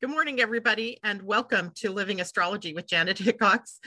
[0.00, 3.80] Good morning, everybody, and welcome to Living Astrology with Janet Hickox.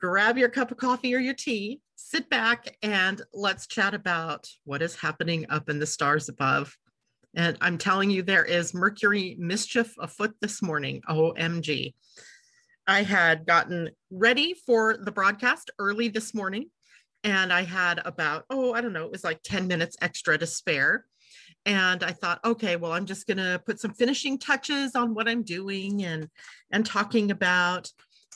[0.00, 4.82] Grab your cup of coffee or your tea, sit back, and let's chat about what
[4.82, 6.76] is happening up in the stars above.
[7.36, 11.00] And I'm telling you, there is Mercury mischief afoot this morning.
[11.08, 11.94] OMG.
[12.88, 16.70] I had gotten ready for the broadcast early this morning,
[17.22, 20.46] and I had about, oh, I don't know, it was like 10 minutes extra to
[20.46, 21.04] spare
[21.66, 25.28] and i thought okay well i'm just going to put some finishing touches on what
[25.28, 26.28] i'm doing and
[26.70, 27.90] and talking about.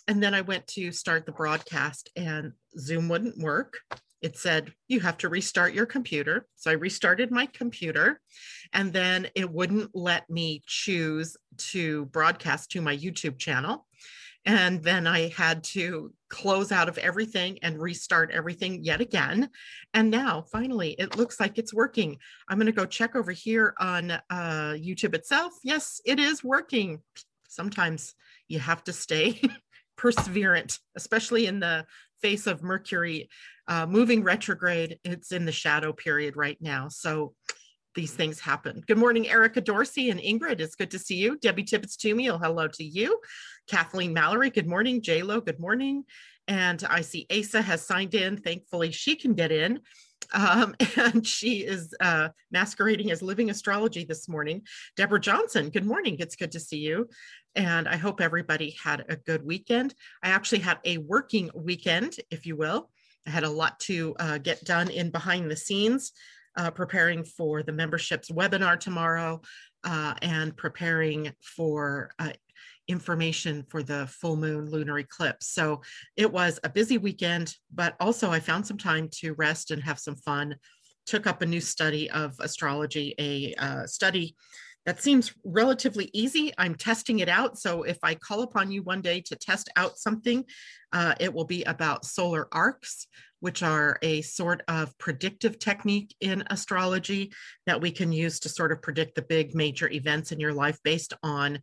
[0.07, 3.79] And then i went to start the broadcast and zoom wouldn't work.
[4.21, 6.47] It said you have to restart your computer.
[6.57, 8.21] So i restarted my computer
[8.73, 13.87] and then it wouldn't let me choose to broadcast to my youtube channel
[14.47, 19.49] and then I had to close out of everything and restart everything yet again.
[19.95, 22.19] And now finally, it looks like it's working.
[22.49, 25.53] I'm going to go check over here on uh, YouTube itself.
[25.63, 27.01] Yes, it is working.
[27.49, 28.15] Sometimes
[28.49, 29.41] you have to stay
[29.99, 31.87] perseverant, especially in the
[32.21, 33.29] face of Mercury
[33.69, 34.99] uh, moving retrograde.
[35.05, 36.89] It's in the shadow period right now.
[36.89, 37.35] So
[37.95, 38.83] these things happen.
[38.87, 40.61] Good morning, Erica Dorsey and Ingrid.
[40.61, 41.39] It's good to see you.
[41.39, 43.21] Debbie Tippett Toomey, hello to you.
[43.69, 45.03] Kathleen Mallory, good morning.
[45.07, 46.05] Lo, good morning.
[46.47, 48.37] And I see Asa has signed in.
[48.37, 49.81] Thankfully, she can get in.
[50.33, 54.63] Um, and she is uh, masquerading as living astrology this morning.
[54.97, 56.17] Deborah Johnson, good morning.
[56.19, 57.09] It's good to see you.
[57.55, 59.95] And I hope everybody had a good weekend.
[60.23, 62.91] I actually had a working weekend, if you will.
[63.27, 66.13] I had a lot to uh, get done in behind the scenes
[66.57, 69.41] uh, preparing for the membership's webinar tomorrow
[69.85, 72.31] uh, and preparing for uh,
[72.89, 75.49] information for the full moon lunar eclipse.
[75.49, 75.83] So
[76.17, 79.99] it was a busy weekend, but also I found some time to rest and have
[79.99, 80.57] some fun.
[81.07, 84.37] Took up a new study of astrology, a uh, study
[84.87, 86.53] that seems relatively easy.
[86.59, 87.59] I'm testing it out.
[87.59, 90.45] So if I call upon you one day to test out something,
[90.93, 93.07] uh, it will be about solar arcs,
[93.41, 97.33] which are a sort of predictive technique in astrology
[97.67, 100.79] that we can use to sort of predict the big major events in your life
[100.85, 101.61] based on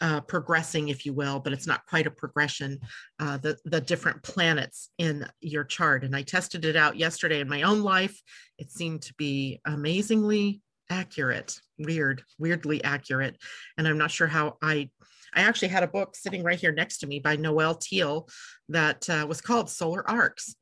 [0.00, 2.80] uh, progressing, if you will, but it's not quite a progression,
[3.20, 6.04] uh, the, the different planets in your chart.
[6.04, 8.20] And I tested it out yesterday in my own life.
[8.58, 13.36] It seemed to be amazingly accurate weird weirdly accurate
[13.78, 14.88] and i'm not sure how i
[15.34, 18.28] i actually had a book sitting right here next to me by noel tyl
[18.68, 20.54] that uh, was called solar arcs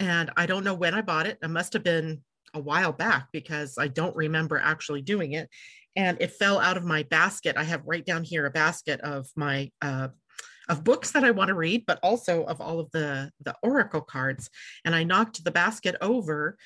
[0.00, 2.20] and i don't know when i bought it it must have been
[2.54, 5.48] a while back because i don't remember actually doing it
[5.98, 9.26] and it fell out of my basket i have right down here a basket of
[9.36, 10.08] my uh,
[10.70, 14.02] of books that I want to read, but also of all of the the oracle
[14.02, 14.50] cards.
[14.84, 16.56] And I knocked the basket over,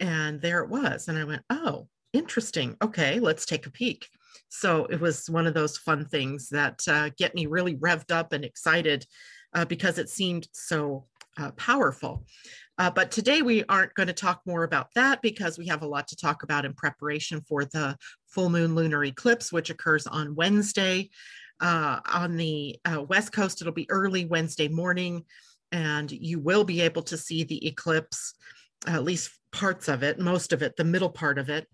[0.00, 1.08] and there it was.
[1.08, 2.76] And I went, "Oh, interesting.
[2.82, 4.06] Okay, let's take a peek.
[4.48, 8.32] So it was one of those fun things that uh, get me really revved up
[8.32, 9.06] and excited
[9.54, 11.06] uh, because it seemed so
[11.38, 12.24] uh, powerful.
[12.80, 15.86] Uh, but today we aren't going to talk more about that because we have a
[15.86, 17.94] lot to talk about in preparation for the
[18.26, 21.10] full moon lunar eclipse, which occurs on Wednesday.
[21.60, 25.26] Uh, on the uh, West Coast, it'll be early Wednesday morning,
[25.70, 28.32] and you will be able to see the eclipse,
[28.86, 31.68] at least parts of it, most of it, the middle part of it,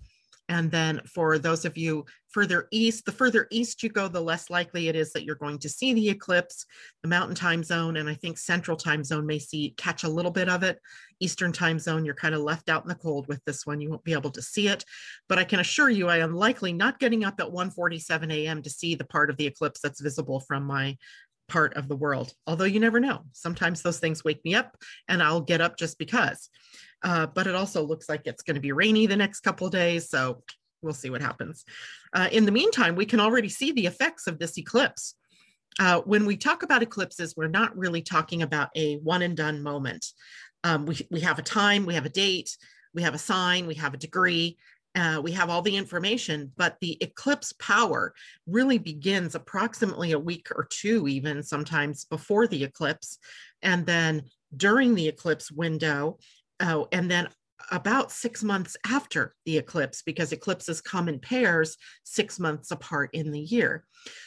[0.49, 4.49] and then for those of you further east, the further east you go, the less
[4.49, 6.67] likely it is that you're going to see the eclipse.
[7.03, 10.31] The mountain time zone and I think central time zone may see catch a little
[10.31, 10.79] bit of it.
[11.19, 13.81] Eastern time zone, you're kind of left out in the cold with this one.
[13.81, 14.85] You won't be able to see it.
[15.29, 18.63] But I can assure you I am likely not getting up at 1:47 a.m.
[18.63, 20.97] to see the part of the eclipse that's visible from my
[21.49, 22.33] part of the world.
[22.47, 23.25] Although you never know.
[23.33, 24.77] Sometimes those things wake me up
[25.09, 26.49] and I'll get up just because.
[27.07, 30.11] Uh, but it also looks like it's going to be rainy the next couple days.
[30.11, 30.43] So
[30.83, 31.65] we'll see what happens.
[32.13, 35.15] Uh, in the meantime, we can already see the effects of this eclipse.
[35.79, 39.63] Uh, when we talk about eclipses, we're not really talking about a one and done
[39.63, 40.05] moment.
[40.65, 42.57] Um, we, we have a time, we have a date,
[42.93, 44.57] we have a sign, we have a degree,
[44.97, 48.15] uh, we have all the information, but the eclipse power
[48.49, 53.19] really begins approximately a week or two, even sometimes before the eclipse.
[53.63, 54.23] And then
[54.57, 56.19] during the eclipse window,
[56.61, 57.29] oh, and then
[57.71, 63.33] about six months after the eclipse because eclipses come in pairs six months apart in
[63.33, 63.85] the year.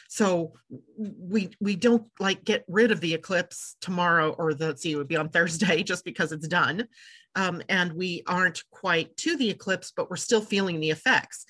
[0.08, 0.52] So
[0.96, 5.08] we we don't like get rid of the eclipse tomorrow or the see it would
[5.08, 6.86] be on thursday just because it's done.
[7.36, 11.46] Um, and we aren't quite to the eclipse but we're still feeling the effects.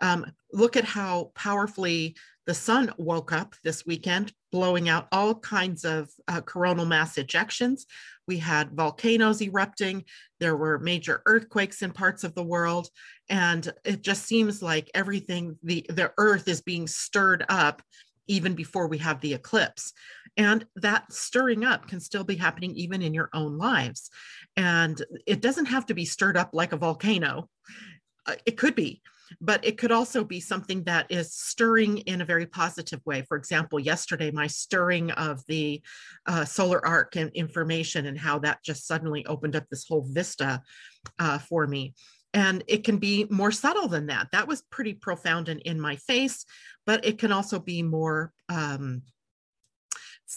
[0.00, 2.16] Um, look at how powerfully
[2.46, 7.82] the sun woke up this weekend, blowing out all kinds of uh, coronal mass ejections.
[8.26, 10.04] We had volcanoes erupting.
[10.40, 12.88] There were major earthquakes in parts of the world.
[13.28, 17.82] And it just seems like everything, the, the earth is being stirred up
[18.26, 19.92] even before we have the eclipse.
[20.36, 24.10] And that stirring up can still be happening even in your own lives.
[24.56, 27.48] And it doesn't have to be stirred up like a volcano.
[28.26, 29.02] Uh, it could be,
[29.40, 33.22] but it could also be something that is stirring in a very positive way.
[33.22, 35.82] For example, yesterday, my stirring of the
[36.26, 40.62] uh, solar arc and information and how that just suddenly opened up this whole vista
[41.18, 41.94] uh, for me.
[42.34, 44.28] And it can be more subtle than that.
[44.32, 46.46] That was pretty profound and in my face,
[46.86, 49.02] but it can also be more um,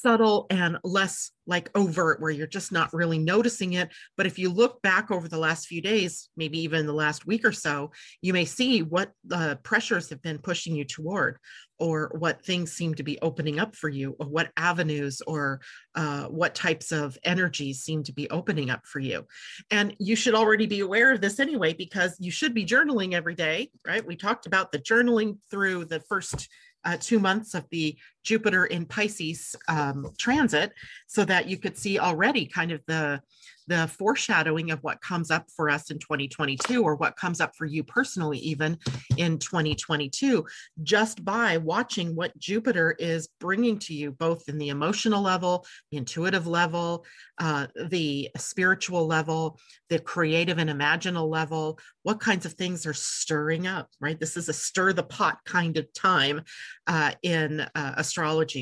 [0.02, 3.90] subtle and less like overt where you're just not really noticing it.
[4.18, 7.46] But if you look back over the last few days maybe even the last week
[7.46, 11.38] or so you may see what the pressures have been pushing you toward
[11.78, 15.60] or what things seem to be opening up for you or what avenues or
[15.96, 19.26] uh, what types of energies seem to be opening up for you.
[19.72, 23.36] And you should already be aware of this anyway because you should be journaling every
[23.36, 24.06] day right?
[24.06, 26.50] We talked about the journaling through the first
[26.84, 30.74] uh, two months of the Jupiter in Pisces um, transit
[31.08, 33.22] so that you could see already kind of the
[33.68, 37.66] the foreshadowing of what comes up for us in 2022 or what comes up for
[37.66, 38.78] you personally even
[39.18, 40.46] in 2022
[40.84, 45.98] just by watching what jupiter is bringing to you both in the emotional level the
[45.98, 47.04] intuitive level
[47.40, 49.58] uh, the spiritual level
[49.90, 54.20] the creative and imaginal level what kinds of things are stirring up right?
[54.20, 56.44] This is a stir the pot kind of time
[56.88, 58.15] uh, in uh, astrology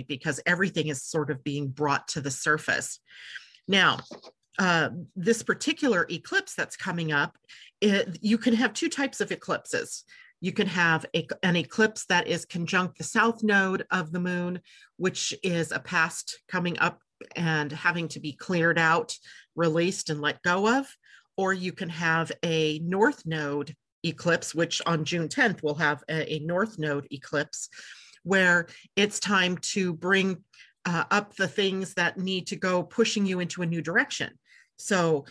[0.08, 3.00] because everything is sort of being brought to the surface
[3.68, 4.00] now
[4.60, 7.38] uh, this particular eclipse that's coming up,
[7.82, 10.04] it, you can have two types of eclipses.
[10.42, 14.60] You can have a, an eclipse that is conjunct the south node of the moon,
[14.98, 17.00] which is a past coming up
[17.36, 19.16] and having to be cleared out,
[19.56, 20.86] released, and let go of.
[21.38, 23.74] Or you can have a north node
[24.04, 27.70] eclipse, which on June 10th will have a, a north node eclipse,
[28.24, 30.44] where it's time to bring
[30.86, 34.32] uh, up the things that need to go pushing you into a new direction.
[34.78, 35.26] So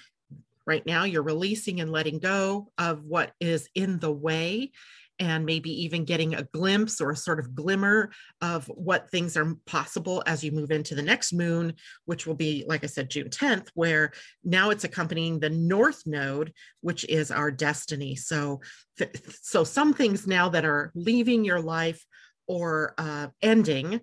[0.67, 4.71] right now you're releasing and letting go of what is in the way
[5.19, 8.11] and maybe even getting a glimpse or a sort of glimmer
[8.41, 11.75] of what things are possible as you move into the next moon,
[12.07, 14.13] which will be, like I said, June 10th, where
[14.43, 18.17] now it's accompanying the North Node, which is our destiny.
[18.17, 18.63] So,
[19.43, 22.05] so some things now that are leaving your life
[22.53, 23.99] or uh, ending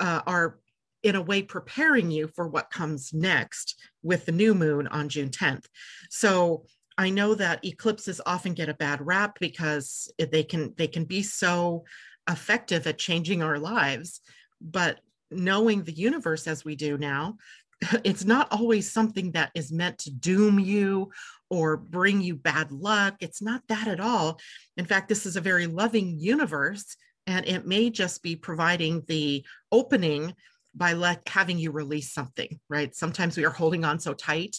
[0.00, 0.58] uh, are
[1.02, 5.28] in a way preparing you for what comes next with the new moon on June
[5.28, 5.66] 10th.
[6.08, 6.64] So
[6.96, 11.22] I know that eclipses often get a bad rap because they can they can be
[11.22, 11.84] so
[12.30, 14.22] effective at changing our lives,
[14.62, 15.00] but
[15.30, 17.36] knowing the universe as we do now,
[18.02, 21.10] it's not always something that is meant to doom you
[21.50, 23.16] or bring you bad luck.
[23.20, 24.40] It's not that at all.
[24.78, 26.96] In fact, this is a very loving universe
[27.26, 30.34] and it may just be providing the opening
[30.74, 32.94] by let having you release something right?
[32.94, 34.56] Sometimes we are holding on so tight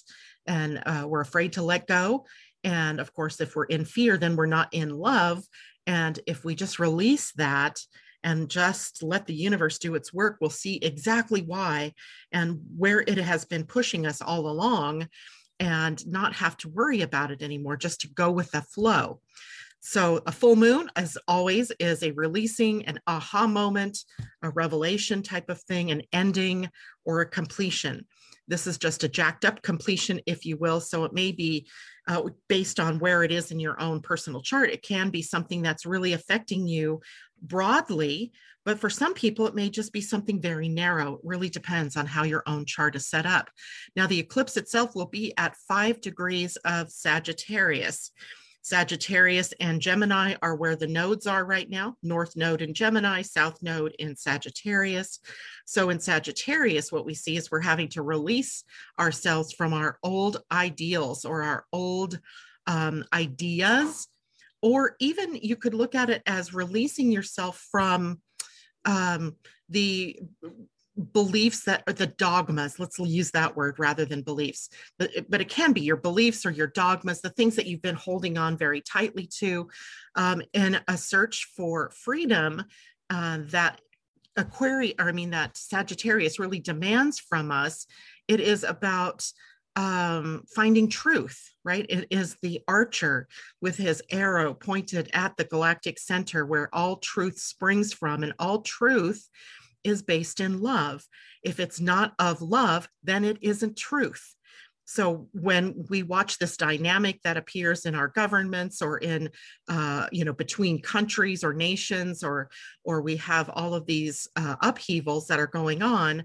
[0.48, 2.26] and uh, we're afraid to let go.
[2.64, 5.44] And of course if we're in fear then we're not in love.
[5.88, 7.80] And if we just release that
[8.24, 11.94] and just let the universe do its work we'll see exactly why
[12.32, 15.08] and where it has been pushing us all along
[15.60, 19.22] and not have to worry about it anymore just to go with the flow
[19.88, 24.00] so, a full moon, as always, is a releasing, an aha moment,
[24.42, 26.72] a revelation type of thing, an ending,
[27.06, 28.08] or a completion.
[28.48, 30.80] This is just a jacked up completion, if you will.
[30.80, 31.68] So, it may be
[32.08, 34.72] uh, based on where it is in your own personal chart.
[34.72, 37.02] It can be something that's really affecting you
[37.44, 38.32] broadly,
[38.66, 41.14] but for some people, it may just be something very narrow.
[41.14, 43.52] It really depends on how your own chart is set up.
[43.96, 48.10] Now, the eclipse itself will be at five degrees of Sagittarius.
[48.66, 53.62] Sagittarius and Gemini are where the nodes are right now North Node in Gemini, South
[53.62, 55.20] Node in Sagittarius.
[55.66, 58.64] So, in Sagittarius, what we see is we're having to release
[59.00, 62.20] ourselves from our old ideals or our old
[62.66, 64.08] um, ideas,
[64.64, 68.20] or even you could look at it as releasing yourself from
[68.86, 69.36] um,
[69.70, 70.20] the
[71.12, 75.50] beliefs that are the dogmas let's use that word rather than beliefs but, but it
[75.50, 78.82] can be your beliefs or your dogmas the things that you've been holding on very
[78.82, 79.68] tightly to
[80.16, 82.64] um, in a search for freedom
[83.10, 83.82] uh, that
[84.38, 87.88] aquarius or i mean that sagittarius really demands from us
[88.28, 89.26] it is about
[89.78, 91.86] um, finding truth, right?
[91.90, 93.28] It is the archer
[93.62, 98.62] with his arrow pointed at the galactic center where all truth springs from, and all
[98.62, 99.28] truth
[99.86, 101.06] is based in love.
[101.44, 104.36] If it's not of love, then it isn't truth.
[104.88, 109.30] so when we watch this dynamic that appears in our governments or in
[109.68, 112.50] uh, you know between countries or nations or
[112.84, 116.24] or we have all of these uh, upheavals that are going on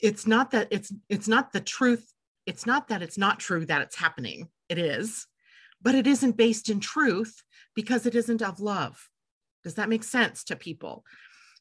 [0.00, 2.12] it's not that it's it's not the truth
[2.46, 5.26] it's not that it's not true that it's happening it is
[5.82, 7.42] but it isn't based in truth
[7.74, 9.08] because it isn't of love
[9.64, 11.04] does that make sense to people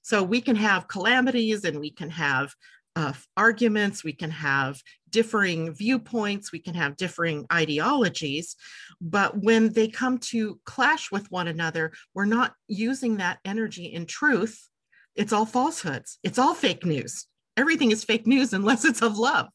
[0.05, 2.53] so we can have calamities and we can have
[2.95, 8.55] uh, arguments, we can have differing viewpoints, we can have differing ideologies.
[9.01, 14.05] But when they come to clash with one another, we're not using that energy in
[14.05, 14.69] truth.
[15.15, 17.25] It's all falsehoods, it's all fake news.
[17.57, 19.47] Everything is fake news unless it's of love,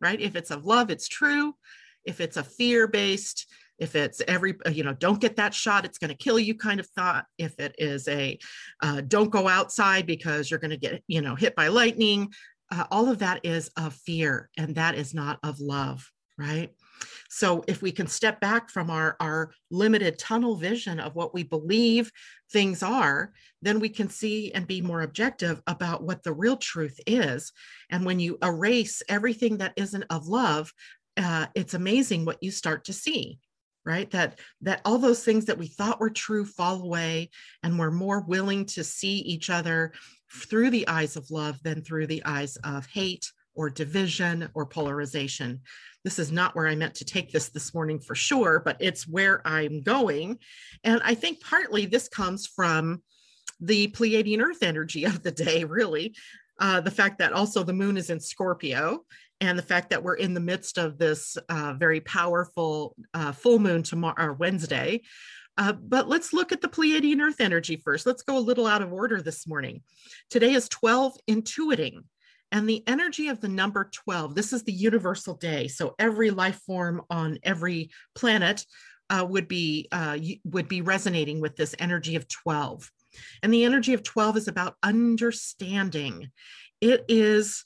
[0.00, 0.20] right?
[0.20, 1.56] If it's of love, it's true.
[2.04, 5.98] If it's a fear based, if it's every you know don't get that shot it's
[5.98, 8.38] going to kill you kind of thought if it is a
[8.82, 12.32] uh, don't go outside because you're going to get you know hit by lightning
[12.72, 16.70] uh, all of that is of fear and that is not of love right?
[17.28, 21.42] So if we can step back from our our limited tunnel vision of what we
[21.42, 22.10] believe
[22.52, 26.98] things are then we can see and be more objective about what the real truth
[27.06, 27.52] is.
[27.90, 30.72] And when you erase everything that isn't of love
[31.16, 33.38] uh, it's amazing what you start to see
[33.86, 37.30] right that that all those things that we thought were true fall away
[37.62, 39.92] and we're more willing to see each other
[40.32, 45.60] through the eyes of love than through the eyes of hate or division or polarization.
[46.04, 49.08] This is not where I meant to take this this morning for sure, but it's
[49.08, 50.38] where I'm going.
[50.84, 53.02] And I think partly this comes from
[53.60, 56.14] the Pleiadian Earth energy of the day, really.
[56.58, 59.04] Uh, the fact that also the moon is in Scorpio,
[59.40, 63.58] and the fact that we're in the midst of this uh, very powerful uh, full
[63.58, 65.02] moon tomorrow, Wednesday,
[65.58, 68.06] uh, but let's look at the Pleiadian Earth energy first.
[68.06, 69.82] Let's go a little out of order this morning.
[70.30, 72.04] Today is 12 intuiting,
[72.52, 74.34] and the energy of the number 12.
[74.34, 75.68] This is the universal day.
[75.68, 78.64] So every life form on every planet
[79.08, 82.90] uh, would be uh, would be resonating with this energy of 12.
[83.42, 86.30] And the energy of 12 is about understanding.
[86.80, 87.64] It is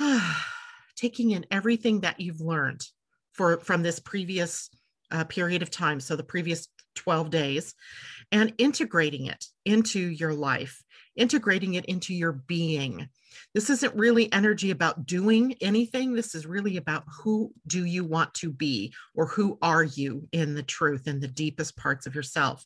[0.96, 2.84] taking in everything that you've learned
[3.32, 4.70] for from this previous
[5.10, 7.74] uh, period of time, so the previous 12 days,
[8.32, 10.82] and integrating it into your life,
[11.16, 13.08] integrating it into your being.
[13.54, 16.14] This isn't really energy about doing anything.
[16.14, 20.54] This is really about who do you want to be or who are you in
[20.54, 22.64] the truth in the deepest parts of yourself.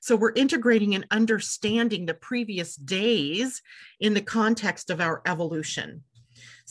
[0.00, 3.62] So we're integrating and understanding the previous days
[4.00, 6.02] in the context of our evolution.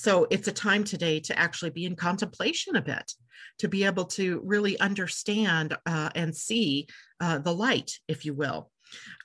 [0.01, 3.13] So it's a time today to actually be in contemplation a bit
[3.59, 6.87] to be able to really understand uh, and see
[7.19, 8.71] uh, the light, if you will.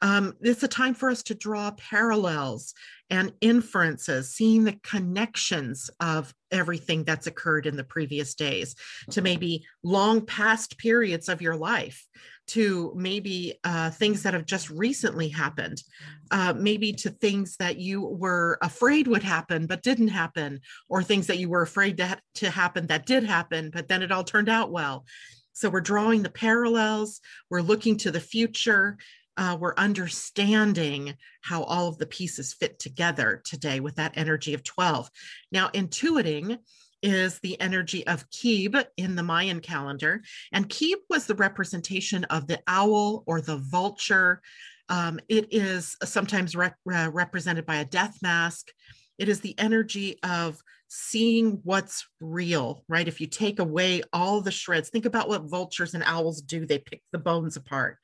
[0.02, 2.74] Um, it's a time for us to draw parallels
[3.08, 8.74] and inferences, seeing the connections of everything that's occurred in the previous days
[9.12, 12.04] to maybe long past periods of your life
[12.48, 15.82] to maybe uh, things that have just recently happened,
[16.30, 21.26] uh, maybe to things that you were afraid would happen but didn't happen, or things
[21.26, 24.48] that you were afraid to, to happen that did happen, but then it all turned
[24.48, 25.04] out well.
[25.52, 28.98] So we're drawing the parallels, we're looking to the future,
[29.36, 34.62] uh, we're understanding how all of the pieces fit together today with that energy of
[34.62, 35.10] 12.
[35.52, 36.58] Now, intuiting
[37.06, 40.22] is the energy of Kib in the Mayan calendar.
[40.52, 44.42] And Kib was the representation of the owl or the vulture.
[44.88, 48.72] Um, it is sometimes re- uh, represented by a death mask.
[49.18, 53.06] It is the energy of seeing what's real, right?
[53.06, 56.78] If you take away all the shreds, think about what vultures and owls do, they
[56.80, 57.98] pick the bones apart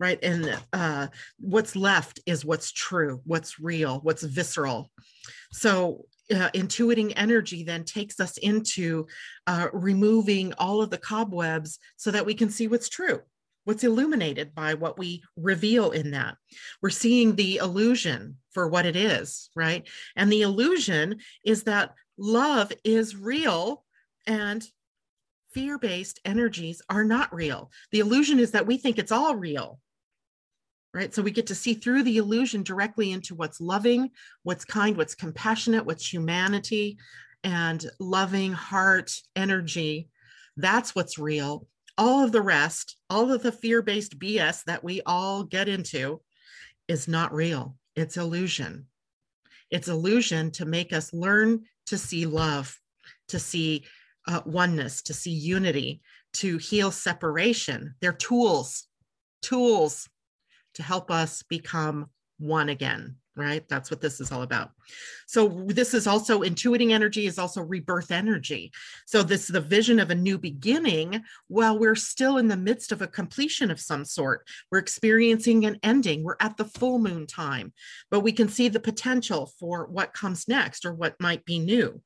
[0.00, 1.08] right and uh,
[1.40, 4.92] what's left is what's true what's real what's visceral
[5.50, 9.06] so uh, intuiting energy then takes us into
[9.46, 13.20] uh, removing all of the cobwebs so that we can see what's true
[13.68, 16.38] what's illuminated by what we reveal in that.
[16.80, 19.86] We're seeing the illusion for what it is right?
[20.16, 23.84] And the illusion is that love is real
[24.26, 24.64] and
[25.52, 27.70] fear-based energies are not real.
[27.92, 29.80] The illusion is that we think it's all real
[30.94, 31.14] right?
[31.14, 34.10] So we get to see through the illusion directly into what's loving,
[34.42, 36.98] what's kind, what's compassionate, what's humanity,
[37.44, 40.08] and loving heart energy.
[40.56, 41.66] That's what's real.
[41.96, 46.20] All of the rest, all of the fear based BS that we all get into
[46.86, 47.76] is not real.
[47.96, 48.86] It's illusion.
[49.70, 52.78] It's illusion to make us learn to see love,
[53.28, 53.84] to see
[54.26, 56.00] uh, oneness, to see unity,
[56.34, 57.94] to heal separation.
[58.00, 58.86] They're tools,
[59.42, 60.08] tools
[60.78, 62.08] to help us become
[62.38, 63.66] one again right?
[63.68, 64.72] That's what this is all about.
[65.26, 68.72] So this is also intuiting energy is also rebirth energy.
[69.06, 72.90] So this is the vision of a new beginning while we're still in the midst
[72.90, 74.46] of a completion of some sort.
[74.70, 76.24] We're experiencing an ending.
[76.24, 77.72] We're at the full moon time
[78.10, 82.02] but we can see the potential for what comes next or what might be new.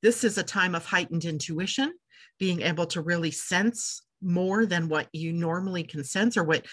[0.00, 1.92] This is a time of heightened intuition
[2.38, 6.66] being able to really sense more than what you normally can sense or what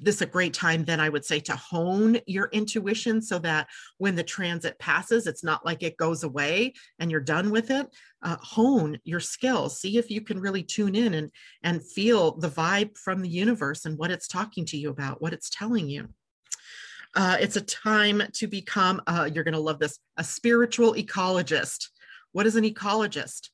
[0.00, 3.66] this is a great time then i would say to hone your intuition so that
[3.98, 7.88] when the transit passes it's not like it goes away and you're done with it.
[8.22, 9.80] Uh, hone your skills.
[9.80, 11.30] See if you can really tune in and
[11.62, 15.32] and feel the vibe from the universe and what it's talking to you about what
[15.32, 16.08] it's telling you.
[17.14, 21.88] Uh, it's a time to become uh, you're going to love this a spiritual ecologist.
[22.32, 23.48] What is an ecologist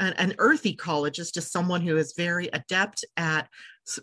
[0.00, 3.48] an, an earth ecologist is someone who is very adept at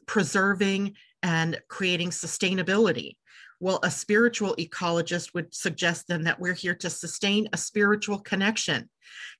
[0.06, 3.16] preserving and creating sustainability.
[3.60, 8.90] Well, a spiritual ecologist would suggest then that we're here to sustain a spiritual connection,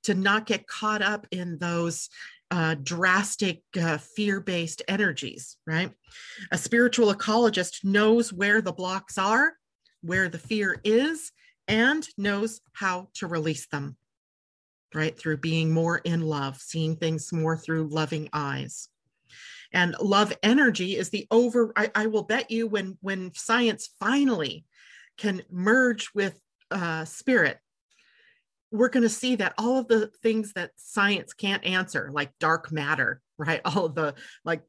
[0.02, 2.08] to not get caught up in those
[2.50, 5.92] uh, drastic uh, fear based energies, right?
[6.50, 9.52] A spiritual ecologist knows where the blocks are,
[10.02, 11.30] where the fear is,
[11.68, 13.96] and knows how to release them
[14.94, 15.18] right?
[15.18, 18.88] Through being more in love, seeing things more through loving eyes.
[19.72, 24.64] And love energy is the over, I, I will bet you when when science finally
[25.18, 26.38] can merge with
[26.70, 27.58] uh, spirit,
[28.70, 32.70] we're going to see that all of the things that science can't answer, like dark
[32.70, 33.60] matter, right?
[33.64, 34.14] All of the
[34.44, 34.62] like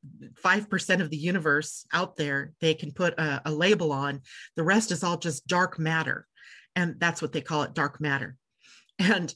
[0.44, 4.22] 5% of the universe out there, they can put a, a label on.
[4.56, 6.28] The rest is all just dark matter.
[6.76, 8.38] And that's what they call it dark matter.
[9.00, 9.34] And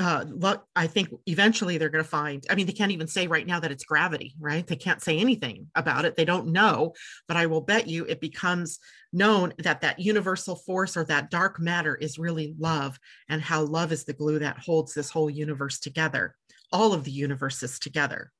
[0.00, 2.44] uh, look, I think eventually they're going to find.
[2.50, 4.66] I mean, they can't even say right now that it's gravity, right?
[4.66, 6.16] They can't say anything about it.
[6.16, 6.94] They don't know,
[7.28, 8.80] but I will bet you it becomes
[9.12, 12.98] known that that universal force or that dark matter is really love,
[13.28, 16.34] and how love is the glue that holds this whole universe together,
[16.72, 18.32] all of the universes together.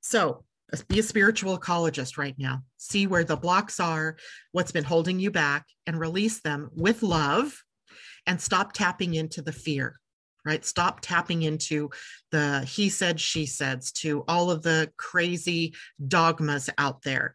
[0.00, 0.44] So,
[0.88, 2.62] be a spiritual ecologist right now.
[2.78, 4.16] See where the blocks are,
[4.52, 7.64] what's been holding you back, and release them with love,
[8.26, 9.98] and stop tapping into the fear
[10.44, 10.64] right?
[10.64, 11.90] Stop tapping into
[12.30, 15.74] the he said, she says, to all of the crazy
[16.06, 17.34] dogmas out there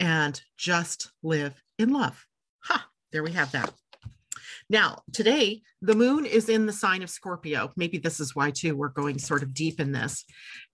[0.00, 2.26] and just live in love.
[2.64, 3.72] Ha, there we have that.
[4.70, 7.72] Now, today, the moon is in the sign of Scorpio.
[7.76, 10.24] Maybe this is why, too, we're going sort of deep in this.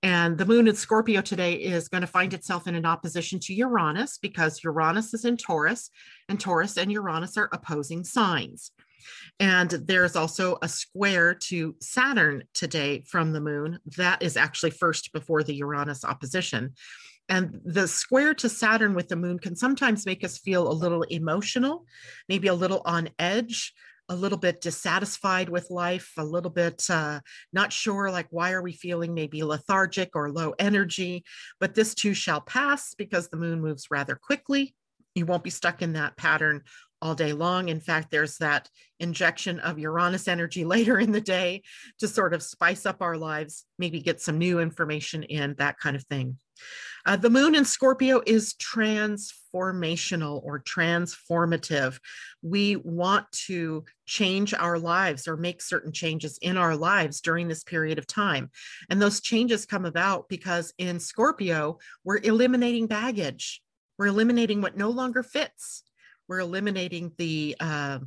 [0.03, 3.55] And the moon in Scorpio today is going to find itself in an opposition to
[3.55, 5.91] Uranus because Uranus is in Taurus,
[6.29, 8.73] and Taurus and Uranus are opposing signs.
[9.41, 13.79] And there's also a square to Saturn today from the moon.
[13.97, 16.75] That is actually first before the Uranus opposition.
[17.29, 21.03] And the square to Saturn with the moon can sometimes make us feel a little
[21.03, 21.87] emotional,
[22.29, 23.73] maybe a little on edge,
[24.11, 27.21] a little bit dissatisfied with life, a little bit uh,
[27.53, 31.25] not sure, like, why are we feeling maybe lethargic or low energy?
[31.61, 34.75] But this too shall pass because the moon moves rather quickly.
[35.15, 36.65] You won't be stuck in that pattern
[37.05, 37.69] all day long.
[37.69, 41.63] In fact, there's that injection of Uranus energy later in the day
[42.01, 45.95] to sort of spice up our lives, maybe get some new information in, that kind
[45.95, 46.39] of thing.
[47.05, 51.99] Uh, the moon in Scorpio is transformational or transformative.
[52.41, 57.65] We want to change our lives or make certain changes in our lives during this
[57.65, 58.51] period of time.
[58.89, 63.61] And those changes come about because in Scorpio, we're eliminating baggage,
[63.99, 65.83] we're eliminating what no longer fits
[66.29, 67.99] we're eliminating the uh,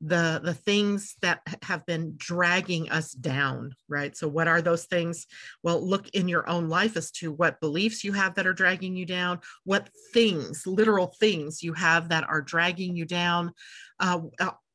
[0.00, 4.16] the the things that have been dragging us down right?
[4.16, 5.26] So what are those things?
[5.62, 8.96] Well look in your own life as to what beliefs you have that are dragging
[8.96, 13.52] you down what things literal things you have that are dragging you down
[14.00, 14.20] uh,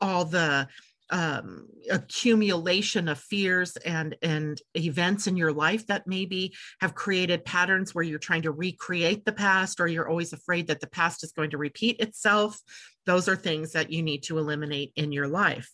[0.02, 0.67] all the
[1.12, 7.95] um, accumulation of fears and and events in your life that maybe have created patterns
[7.95, 11.32] where you're trying to recreate the past or you're always afraid that the past is
[11.32, 12.60] going to repeat itself
[13.06, 15.72] those are things that you need to eliminate in your life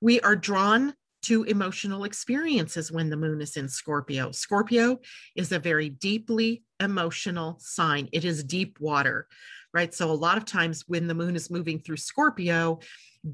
[0.00, 4.32] we are drawn to emotional experiences when the moon is in Scorpio.
[4.32, 4.98] Scorpio
[5.36, 8.08] is a very deeply emotional sign.
[8.12, 9.28] It is deep water,
[9.72, 9.94] right?
[9.94, 12.80] So, a lot of times when the moon is moving through Scorpio,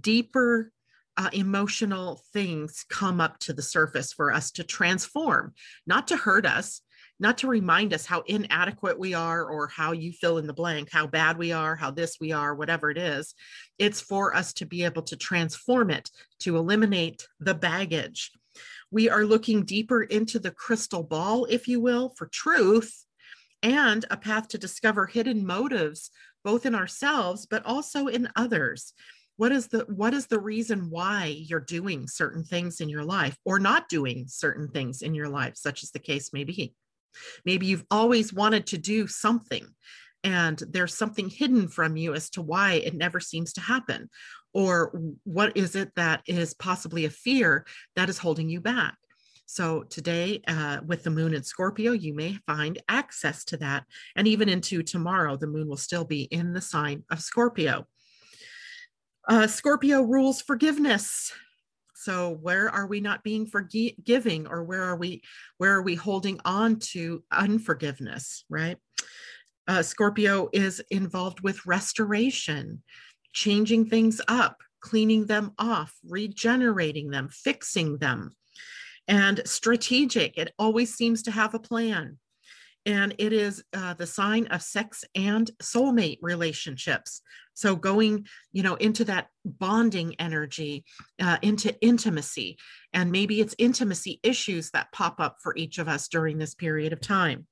[0.00, 0.70] deeper
[1.18, 5.52] uh, emotional things come up to the surface for us to transform,
[5.86, 6.80] not to hurt us,
[7.20, 10.88] not to remind us how inadequate we are or how you fill in the blank,
[10.92, 13.34] how bad we are, how this we are, whatever it is.
[13.78, 16.08] It's for us to be able to transform it,
[16.40, 18.30] to eliminate the baggage.
[18.92, 23.04] We are looking deeper into the crystal ball, if you will, for truth
[23.60, 26.10] and a path to discover hidden motives
[26.44, 28.94] both in ourselves, but also in others.
[29.38, 33.36] What is the what is the reason why you're doing certain things in your life
[33.44, 36.74] or not doing certain things in your life, such as the case may be?
[37.44, 39.64] Maybe you've always wanted to do something
[40.24, 44.10] and there's something hidden from you as to why it never seems to happen.
[44.52, 48.96] Or what is it that is possibly a fear that is holding you back?
[49.46, 53.84] So today, uh, with the moon in Scorpio, you may find access to that.
[54.16, 57.86] And even into tomorrow, the moon will still be in the sign of Scorpio.
[59.28, 61.32] Uh, Scorpio rules forgiveness.
[61.94, 65.22] So where are we not being forgiving, or where are we
[65.58, 68.44] where are we holding on to unforgiveness?
[68.48, 68.78] Right.
[69.66, 72.82] Uh, Scorpio is involved with restoration,
[73.32, 78.34] changing things up, cleaning them off, regenerating them, fixing them
[79.08, 80.36] and strategic.
[80.36, 82.18] It always seems to have a plan.
[82.88, 87.20] And it is uh, the sign of sex and soulmate relationships.
[87.52, 90.86] So going, you know, into that bonding energy,
[91.20, 92.56] uh, into intimacy,
[92.94, 96.94] and maybe it's intimacy issues that pop up for each of us during this period
[96.94, 97.46] of time.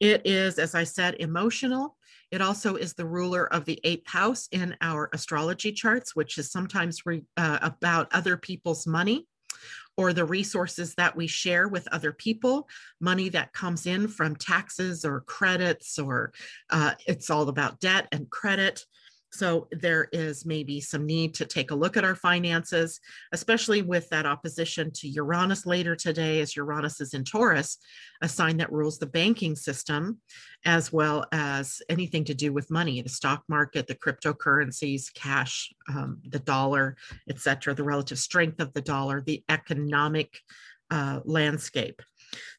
[0.00, 1.98] It is, as I said, emotional.
[2.30, 6.50] It also is the ruler of the eighth house in our astrology charts, which is
[6.50, 9.26] sometimes re, uh, about other people's money
[9.96, 12.68] or the resources that we share with other people,
[13.00, 16.32] money that comes in from taxes or credits, or
[16.70, 18.84] uh, it's all about debt and credit.
[19.34, 23.00] So there is maybe some need to take a look at our finances,
[23.32, 27.78] especially with that opposition to Uranus later today, as Uranus is in Taurus,
[28.22, 30.20] a sign that rules the banking system,
[30.64, 36.20] as well as anything to do with money, the stock market, the cryptocurrencies, cash, um,
[36.28, 36.96] the dollar,
[37.28, 40.38] etc., the relative strength of the dollar, the economic
[40.90, 42.00] uh, landscape.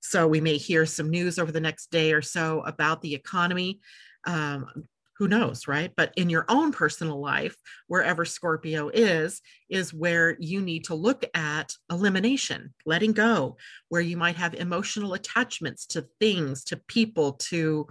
[0.02, 3.80] So we may hear some news over the next day or so about the economy.
[4.26, 5.92] Um, who knows, right?
[5.96, 7.56] But in your own personal life,
[7.88, 13.56] wherever Scorpio is, is where you need to look at elimination, letting go,
[13.88, 17.88] where you might have emotional attachments to things, to people, to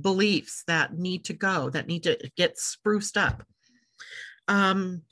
[0.00, 3.44] beliefs that need to go, that need to get spruced up.
[4.46, 5.02] Um,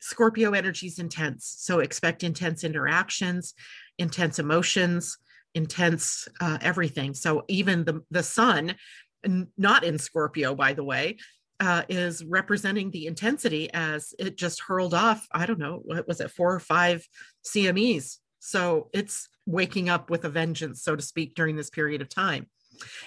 [0.00, 1.54] Scorpio energy is intense.
[1.58, 3.54] So expect intense interactions,
[3.98, 5.18] intense emotions,
[5.54, 7.14] intense uh, everything.
[7.14, 8.76] So even the, the sun
[9.24, 11.18] not in Scorpio, by the way,
[11.60, 16.20] uh, is representing the intensity as it just hurled off, I don't know, what was
[16.20, 17.06] it, four or five
[17.44, 18.16] CMEs.
[18.38, 22.46] So it's waking up with a vengeance, so to speak, during this period of time.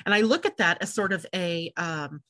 [0.06, 2.22] And I look at that as sort of a, um,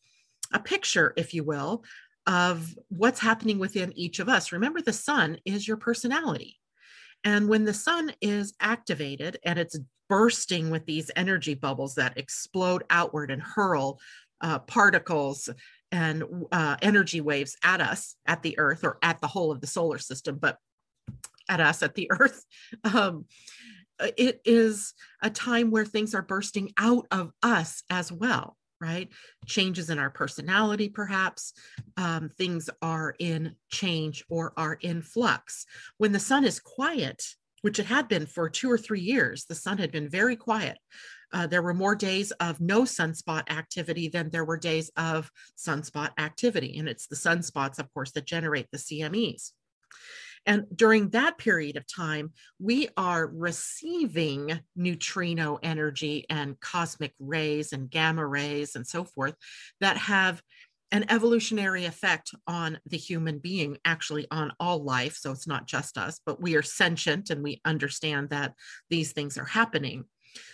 [0.53, 1.83] a picture, if you will,
[2.25, 4.53] of what's happening within each of us.
[4.53, 6.57] Remember, the sun is your personality.
[7.23, 12.83] And when the sun is activated and it's bursting with these energy bubbles that explode
[12.89, 13.99] outward and hurl
[14.41, 15.49] uh, particles
[15.91, 19.67] and uh, energy waves at us, at the earth, or at the whole of the
[19.67, 20.57] solar system, but
[21.49, 22.43] at us, at the earth.
[22.83, 23.25] Um,
[23.99, 29.07] it is a time where things are bursting out of us as well, right?
[29.45, 31.53] Changes in our personality, perhaps.
[31.95, 35.65] Um, things are in change or are in flux.
[35.97, 37.23] When the sun is quiet,
[37.63, 39.45] which it had been for two or three years.
[39.45, 40.77] The sun had been very quiet.
[41.31, 46.09] Uh, there were more days of no sunspot activity than there were days of sunspot
[46.19, 46.77] activity.
[46.77, 49.51] And it's the sunspots, of course, that generate the CMEs.
[50.45, 57.89] And during that period of time, we are receiving neutrino energy and cosmic rays and
[57.89, 59.35] gamma rays and so forth
[59.79, 60.41] that have
[60.91, 65.15] an evolutionary effect on the human being, actually on all life.
[65.15, 68.53] So it's not just us, but we are sentient and we understand that
[68.91, 70.05] these things are happening.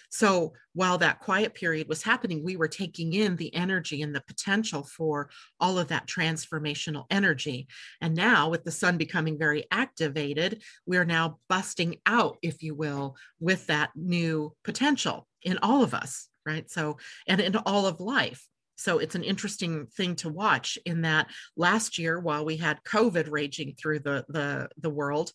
[0.10, 4.24] So while that quiet period was happening, we were taking in the energy and the
[4.28, 7.68] potential for all of that transformational energy.
[8.02, 12.76] And now, with the sun becoming very activated, we are now busting out, if you
[12.76, 16.70] will, with that new potential in all of us, right?
[16.70, 18.46] So, and in all of life.
[18.78, 23.28] So it's an interesting thing to watch in that last year, while we had COVID
[23.30, 25.34] raging through the the, the world,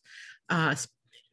[0.48, 0.74] uh,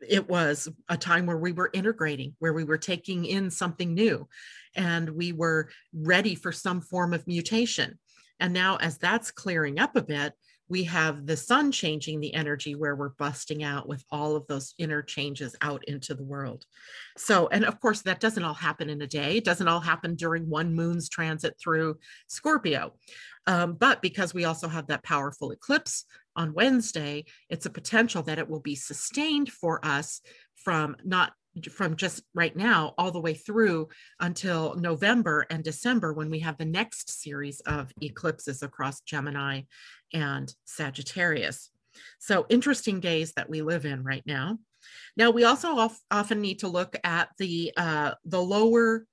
[0.07, 4.27] it was a time where we were integrating, where we were taking in something new,
[4.75, 7.99] and we were ready for some form of mutation.
[8.39, 10.33] And now, as that's clearing up a bit,
[10.71, 14.73] we have the sun changing the energy where we're busting out with all of those
[14.77, 16.65] inner changes out into the world.
[17.17, 19.35] So, and of course, that doesn't all happen in a day.
[19.35, 22.93] It doesn't all happen during one moon's transit through Scorpio.
[23.47, 28.39] Um, but because we also have that powerful eclipse on Wednesday, it's a potential that
[28.39, 30.21] it will be sustained for us
[30.55, 31.33] from not
[31.69, 33.89] from just right now all the way through
[34.19, 39.63] until November and December when we have the next series of eclipses across Gemini
[40.13, 41.69] and Sagittarius.
[42.19, 44.59] So interesting days that we live in right now.
[45.17, 49.05] Now we also often need to look at the uh, the lower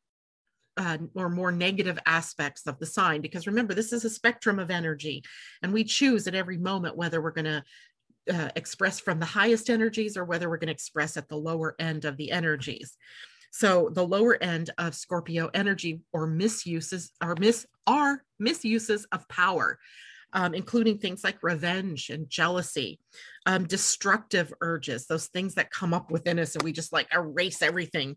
[0.78, 4.70] uh, or more negative aspects of the sign because remember this is a spectrum of
[4.70, 5.22] energy
[5.62, 7.62] and we choose at every moment whether we're going to
[8.32, 11.74] uh, express from the highest energies or whether we're going to express at the lower
[11.78, 12.96] end of the energies.
[13.50, 19.78] So the lower end of scorpio energy or misuses or mis are misuses of power
[20.32, 23.00] um, including things like revenge and jealousy,
[23.46, 27.62] um, destructive urges, those things that come up within us and we just like erase
[27.62, 28.16] everything,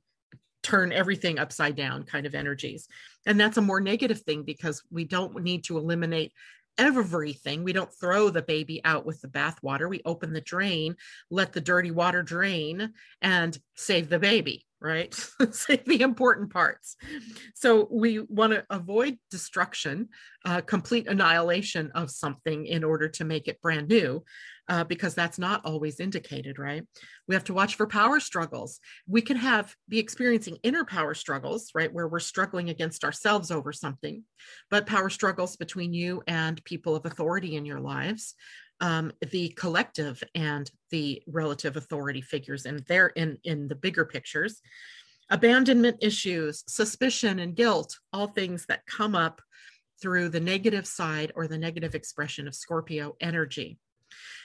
[0.63, 2.87] turn everything upside down kind of energies.
[3.25, 6.33] And that's a more negative thing because we don't need to eliminate
[6.77, 7.63] everything.
[7.63, 9.89] We don't throw the baby out with the bathwater.
[9.89, 10.95] We open the drain,
[11.29, 15.15] let the dirty water drain, and save the baby right?
[15.85, 16.95] The important parts.
[17.55, 20.09] So we want to avoid destruction,
[20.45, 24.23] uh, complete annihilation of something in order to make it brand new,
[24.69, 26.83] uh, because that's not always indicated, right?
[27.27, 28.79] We have to watch for power struggles.
[29.07, 33.73] We can have be experiencing inner power struggles, right, where we're struggling against ourselves over
[33.73, 34.23] something,
[34.69, 38.35] but power struggles between you and people of authority in your lives
[38.81, 44.61] um, the collective and the relative authority figures and they're in in the bigger pictures.
[45.29, 49.41] Abandonment issues suspicion and guilt all things that come up
[50.01, 53.77] through the negative side or the negative expression of scorpio energy.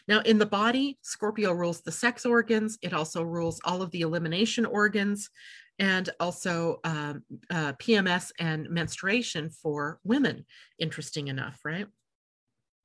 [0.07, 2.79] Now in the body scorpio rules the sex organs.
[2.83, 5.31] It also rules all of the elimination organs
[5.79, 10.45] and also um, uh, pms and menstruation for women
[10.79, 11.87] interesting enough right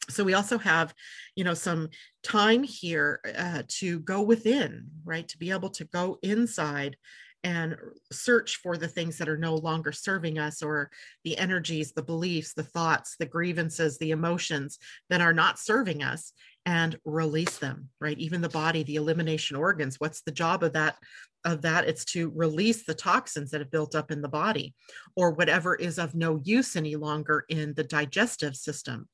[0.10, 0.94] so we also have
[1.36, 1.90] you know some
[2.24, 5.28] time here uh, to go within right?
[5.28, 6.98] To be able to go inside
[7.44, 7.76] and
[8.12, 10.92] search for the things that are no longer serving us or
[11.24, 14.78] the energies the beliefs the thoughts the grievances the emotions
[15.10, 16.34] that are not serving us
[16.66, 18.20] and release them right?
[18.20, 20.96] Even the body the elimination organs what's the job of that
[21.44, 24.74] of that it's to release the toxins that have built up in the body
[25.16, 29.08] or whatever is of no use any longer in the digestive system.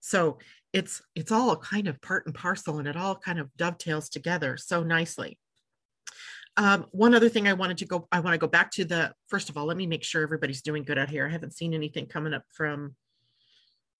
[0.00, 0.38] So
[0.72, 4.56] it's it's all kind of part and parcel and it all kind of dovetails together
[4.56, 5.38] so nicely.
[6.56, 9.12] Um, one other thing i wanted to go i want to go back to the
[9.26, 11.26] first of all let me make sure everybody's doing good out here.
[11.26, 12.94] I haven't seen anything coming up from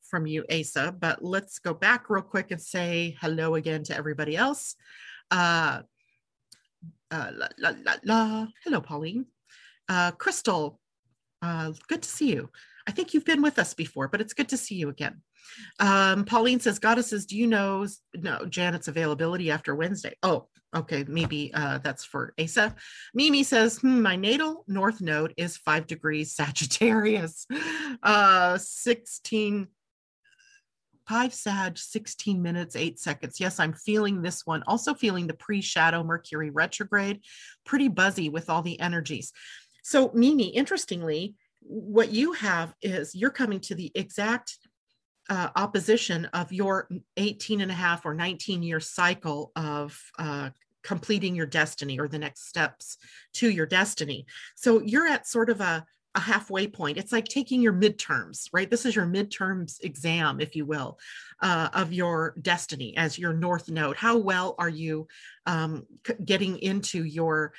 [0.02, 4.36] from you asa but let's go back real quick and say hello again to everybody
[4.36, 4.76] else.
[5.30, 5.82] Uh,
[7.10, 8.46] uh, la, la, la, la.
[8.64, 9.26] Hello, Pauline.
[9.88, 10.80] Uh, Crystal,
[11.42, 12.50] uh, good to see you.
[12.86, 15.22] I think you've been with us before, but it's good to see you again.
[15.78, 20.14] Um, Pauline says, Goddesses, do you know no Janet's availability after Wednesday?
[20.22, 22.74] Oh, okay, maybe uh, that's for Asa.
[23.14, 27.46] Mimi says, hmm, my natal north node is five degrees Sagittarius,
[28.02, 29.68] uh, 16
[31.06, 33.40] five Sag, 16 minutes, eight seconds.
[33.40, 34.62] Yes, I'm feeling this one.
[34.66, 37.20] Also feeling the pre shadow Mercury retrograde,
[37.64, 39.32] pretty buzzy with all the energies.
[39.82, 44.58] So, Mimi, interestingly, what you have is you're coming to the exact
[45.30, 50.50] uh, opposition of your 18 and a half or 19 year cycle of uh,
[50.82, 52.98] completing your destiny or the next steps
[53.32, 54.26] to your destiny.
[54.54, 55.84] So you're at sort of a
[56.14, 56.96] a halfway point.
[56.96, 58.70] It's like taking your midterms, right?
[58.70, 60.98] This is your midterms exam, if you will,
[61.40, 63.96] uh, of your destiny as your North Node.
[63.96, 65.08] How well are you
[65.46, 65.86] um,
[66.24, 67.52] getting into your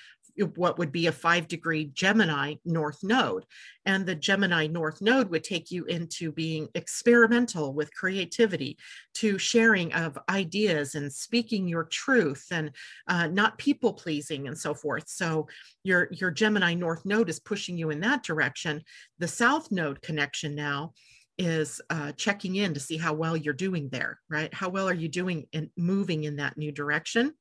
[0.56, 3.45] what would be a five degree Gemini North Node.
[3.86, 8.78] And the Gemini North Node would take you into being experimental with creativity,
[9.15, 12.71] to sharing of ideas and speaking your truth and
[13.08, 15.08] uh, not people pleasing and so forth.
[15.08, 15.48] So
[15.84, 18.84] your, your Gemini North Node is pushing you in that direction.
[19.19, 20.93] The South Node connection now
[21.38, 24.54] is uh, checking in to see how well you're doing there, right?
[24.54, 27.34] How well are you doing in moving in that new direction?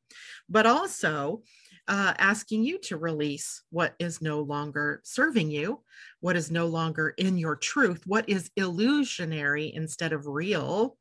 [0.48, 1.42] But also,
[1.87, 5.81] uh, asking you to release what is no longer serving you,
[6.20, 10.97] what is no longer in your truth, what is illusionary instead of real.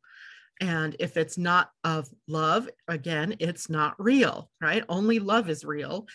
[0.60, 4.84] And if it's not of love, again, it's not real, right?
[4.90, 6.06] Only love is real.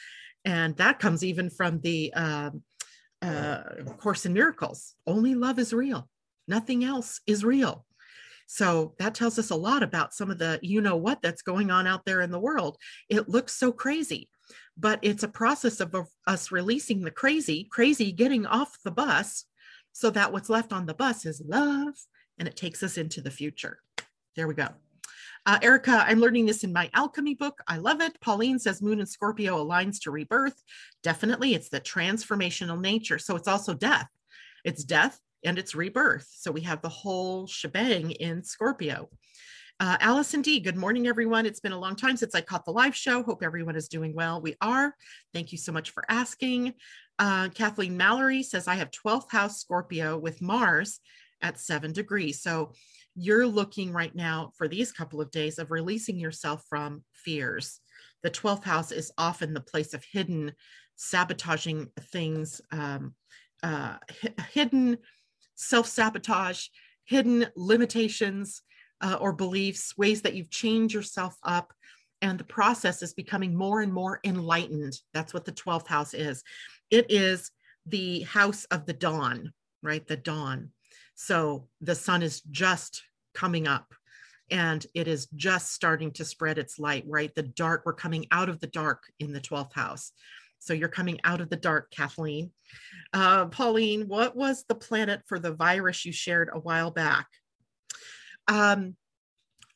[0.44, 2.62] And that comes even from the um,
[3.22, 3.62] uh,
[3.98, 4.94] Course in Miracles.
[5.06, 6.08] Only love is real,
[6.46, 7.84] nothing else is real.
[8.50, 11.70] So that tells us a lot about some of the you know what that's going
[11.70, 12.78] on out there in the world.
[13.10, 14.30] It looks so crazy
[14.76, 15.94] but it's a process of,
[16.26, 19.44] us releasing the crazy, crazy getting off the bus
[19.92, 21.94] so that what's left on the bus is love
[22.38, 23.80] and it takes us into the future.
[24.36, 24.68] There we go.
[25.46, 27.58] Uh, Erica, I'm learning this in my alchemy book.
[27.66, 28.20] I love it.
[28.20, 30.62] Pauline says Moon and Scorpio aligns to rebirth.
[31.02, 33.18] Definitely, it's the transformational nature.
[33.18, 34.08] So it's also death.
[34.64, 36.28] It's death and it's rebirth.
[36.30, 39.08] So we have the whole shebang in Scorpio.
[39.80, 41.46] Uh, Allison D, good morning, everyone.
[41.46, 43.22] It's been a long time since I caught the live show.
[43.22, 44.40] Hope everyone is doing well.
[44.40, 44.92] We are.
[45.32, 46.74] Thank you so much for asking.
[47.20, 50.98] Uh, Kathleen Mallory says, I have 12th house Scorpio with Mars
[51.42, 52.42] at seven degrees.
[52.42, 52.72] So
[53.14, 57.78] you're looking right now for these couple of days of releasing yourself from fears.
[58.24, 60.54] The 12th house is often the place of hidden
[60.96, 63.14] sabotaging things, um,
[63.62, 63.98] uh,
[64.52, 64.98] hidden
[65.54, 66.66] self sabotage,
[67.04, 68.62] hidden limitations
[69.00, 71.72] uh, or beliefs, ways that you've changed yourself up.
[72.20, 74.98] And the process is becoming more and more enlightened.
[75.14, 76.42] That's what the 12th house is.
[76.90, 77.50] It is
[77.86, 80.06] the house of the dawn, right?
[80.06, 80.70] The dawn.
[81.14, 83.02] So the sun is just
[83.34, 83.94] coming up
[84.50, 87.34] and it is just starting to spread its light, right?
[87.34, 90.12] The dark, we're coming out of the dark in the 12th house.
[90.58, 92.50] So you're coming out of the dark, Kathleen.
[93.12, 97.26] Uh, Pauline, what was the planet for the virus you shared a while back?
[98.48, 98.96] Um,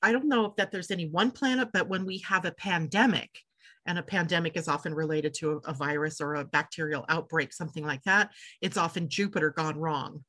[0.03, 3.31] I don't know if that there's any one planet, but when we have a pandemic,
[3.87, 7.85] and a pandemic is often related to a, a virus or a bacterial outbreak, something
[7.85, 8.31] like that,
[8.61, 10.25] it's often Jupiter gone wrong.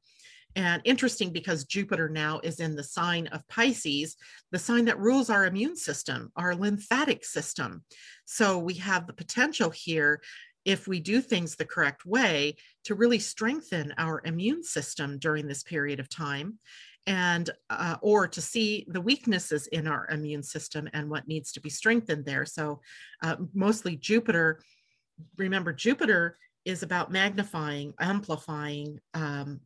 [0.55, 4.15] And interesting because Jupiter now is in the sign of Pisces,
[4.51, 7.83] the sign that rules our immune system, our lymphatic system.
[8.25, 10.21] So we have the potential here,
[10.63, 15.63] if we do things the correct way, to really strengthen our immune system during this
[15.63, 16.59] period of time
[17.05, 21.61] and uh, or to see the weaknesses in our immune system and what needs to
[21.61, 22.79] be strengthened there so
[23.23, 24.59] uh, mostly jupiter
[25.37, 29.59] remember jupiter is about magnifying, amplifying, um,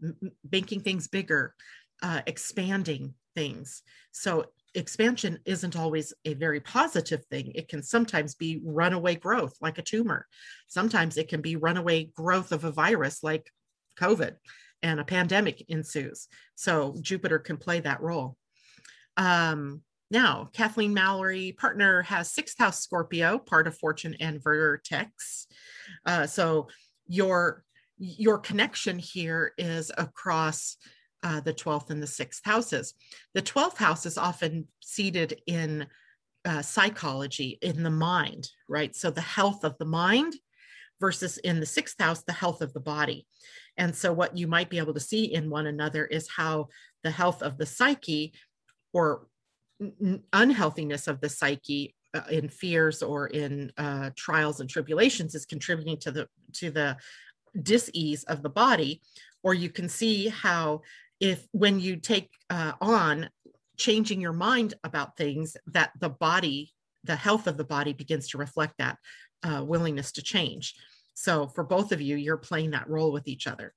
[0.52, 1.54] making things bigger,
[2.02, 3.84] uh, expanding things.
[4.12, 7.52] So expansion isn't always a very positive thing.
[7.56, 10.26] It can sometimes be runaway growth, like a tumor.
[10.68, 13.52] Sometimes it can be runaway growth of a virus, like
[14.00, 14.36] COVID,
[14.84, 16.28] and a pandemic ensues.
[16.56, 18.38] So Jupiter can play that role.
[19.16, 25.48] Um, now, Kathleen Mallory, partner, has sixth house Scorpio, part of Fortune and Vertex.
[26.06, 26.68] Uh, so
[27.08, 27.64] your
[28.00, 30.78] your connection here is across
[31.24, 32.94] uh, the 12th and the 6th houses.
[33.34, 35.88] The 12th house is often seated in
[36.46, 38.96] uh, psychology, in the mind, right?
[38.96, 40.36] So the health of the mind
[41.00, 43.28] versus in the 6th house, the health of the body.
[43.78, 46.68] And so what you might be able to see in one another is how
[47.04, 48.34] the health of the psyche
[48.94, 49.28] or
[50.34, 55.98] unhealthiness of the psyche uh, in fears or in uh, trials and tribulations is contributing
[55.98, 56.98] to the to the
[57.62, 59.02] dis-ease of the body.
[59.44, 60.82] Or you can see how
[61.20, 63.30] if when you take uh, on
[63.78, 68.38] changing your mind about things that the body the health of the body begins to
[68.38, 68.98] reflect that
[69.44, 70.76] uh, willingness to change
[71.18, 73.74] so for both of you you're playing that role with each other.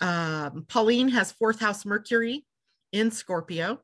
[0.00, 2.46] Um, pauline has fourth house mercury
[2.92, 3.80] in scorpio.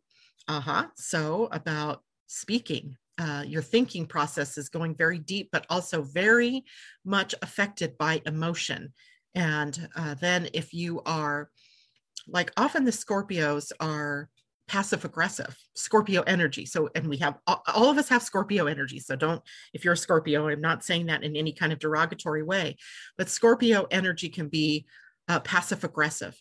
[0.49, 0.87] Uh-huh.
[0.97, 6.65] So about speaking uh, your thinking process is going very deep, but also very
[7.05, 8.93] much affected by emotion.
[9.35, 11.51] And uh, then if you are
[12.29, 14.29] like often the Scorpios are
[14.69, 16.67] passive aggressive scorpio energy.
[16.67, 18.99] So and we have all of us have scorpio energy.
[18.99, 22.43] So don't if you're a scorpio i'm not saying that in any kind of derogatory
[22.43, 22.77] way
[23.17, 24.87] but scorpio energy can be
[25.29, 26.41] uh, passive aggressive.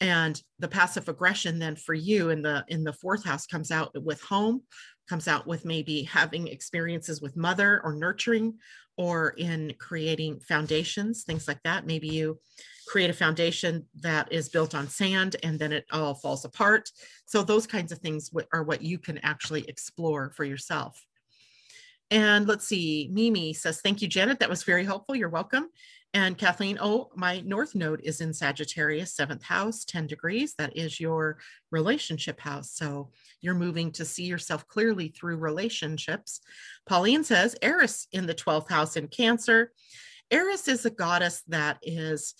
[0.00, 3.90] And the passive aggression then for you in the in the fourth house comes out
[4.02, 4.62] with home
[5.08, 8.54] comes out with maybe having experiences with mother or nurturing
[8.96, 11.84] or in creating foundations, things like that.
[11.84, 12.38] Maybe you
[12.90, 16.90] create a foundation that is built on sand and then it all falls apart.
[17.24, 21.00] So, those kinds of things are what you can actually explore for yourself.
[22.10, 24.40] And let's see, Mimi says, Thank you, Janet.
[24.40, 25.14] That was very helpful.
[25.14, 25.68] You're welcome.
[26.12, 30.54] And Kathleen, oh, my North Node is in Sagittarius, seventh house, 10 degrees.
[30.58, 31.38] That is your
[31.70, 32.72] relationship house.
[32.72, 36.40] So you're moving to see yourself clearly through relationships.
[36.88, 39.70] Pauline says, Eris in the 12th house in Cancer.
[40.32, 42.34] Eris is a goddess that is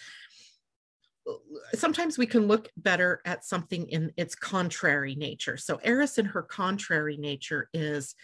[1.75, 5.57] sometimes we can look better at something in its contrary nature.
[5.57, 8.15] So Eris in her contrary nature is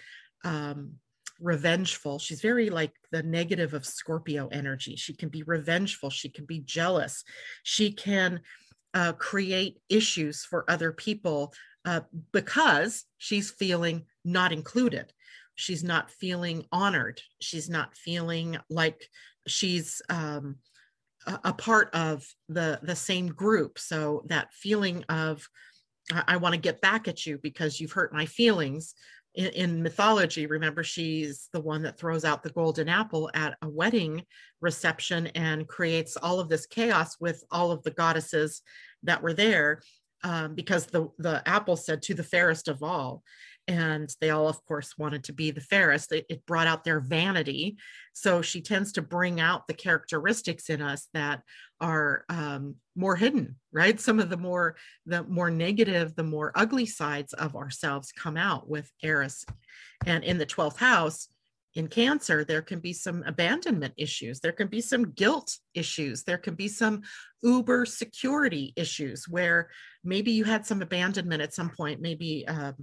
[0.44, 0.92] um,
[1.40, 2.18] revengeful.
[2.18, 4.96] She's very like the negative of Scorpio energy.
[4.96, 6.10] She can be revengeful.
[6.10, 7.24] She can be jealous.
[7.62, 8.40] She can
[8.94, 11.52] uh, create issues for other people
[11.84, 12.00] uh,
[12.32, 15.12] because she's feeling not included.
[15.54, 17.20] She's not feeling honored.
[17.40, 19.08] She's not feeling like
[19.46, 20.56] she's um,
[21.26, 23.78] a, part of the the same group.
[23.78, 25.46] So that feeling of
[26.12, 28.94] I, I want to get back at you because you've hurt my feelings
[29.36, 33.68] in, in, mythology, remember, she's the one that throws out the golden apple at a
[33.68, 34.24] wedding
[34.62, 38.62] reception and creates all of this chaos with all of the goddesses
[39.02, 39.82] that were there
[40.24, 43.22] um, because the, the apple said to the fairest of all
[43.68, 46.12] and they all of course wanted to be the fairest.
[46.12, 47.76] It, it, brought out their vanity.
[48.12, 51.42] So she tends to bring out the characteristics in us that
[51.80, 54.00] are um, more hidden right?
[54.00, 58.66] Some of the more the more negative the more ugly sides of ourselves come out
[58.68, 59.44] with eris.
[60.06, 61.28] And in the 12th house
[61.74, 64.40] in cancer there can be some abandonment issues.
[64.40, 66.24] There can be some guilt issues.
[66.24, 67.02] There can be some
[67.42, 69.68] uber security issues where
[70.02, 72.00] maybe you had some abandonment at some point.
[72.00, 72.76] Maybe um,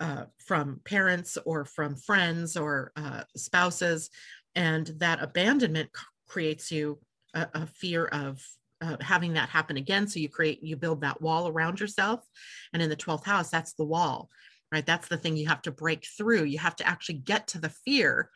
[0.00, 4.10] uh, from parents or from friends or uh, spouses.
[4.54, 5.90] And that abandonment
[6.28, 6.98] creates you
[7.34, 8.42] a, a fear of
[8.80, 10.06] uh, having that happen again.
[10.06, 12.24] So you create, you build that wall around yourself.
[12.72, 14.28] And in the 12th house, that's the wall,
[14.72, 14.86] right?
[14.86, 16.44] That's the thing you have to break through.
[16.44, 18.30] You have to actually get to the fear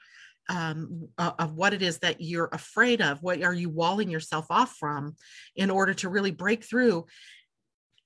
[0.49, 3.23] um, of what it is that you're afraid of.
[3.23, 5.15] What are you walling yourself off from
[5.55, 7.07] in order to really break through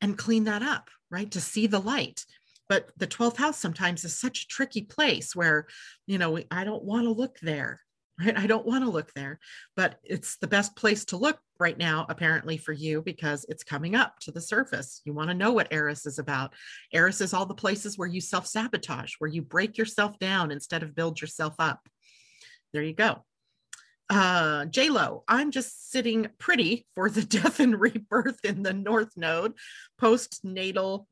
[0.03, 1.31] and clean that up, right?
[1.31, 2.25] To see the light
[2.69, 5.67] but the 12th house sometimes is such a tricky place where
[6.07, 7.81] you know i don't want to look there
[8.25, 8.37] right?
[8.37, 9.39] I don't want to look there
[9.77, 13.95] but it's the best place to look right now apparently for you because it's coming
[13.95, 15.01] up to the surface.
[15.05, 16.55] You want to know what eris is about.
[16.93, 20.95] Eris is all the places where you self-sabotage where you break yourself down instead of
[20.95, 21.81] build yourself up.
[22.73, 23.25] There you go.
[24.09, 29.17] Uh j lo i'm just sitting pretty for the death and rebirth in the north
[29.17, 29.53] node
[30.01, 31.07] postnatal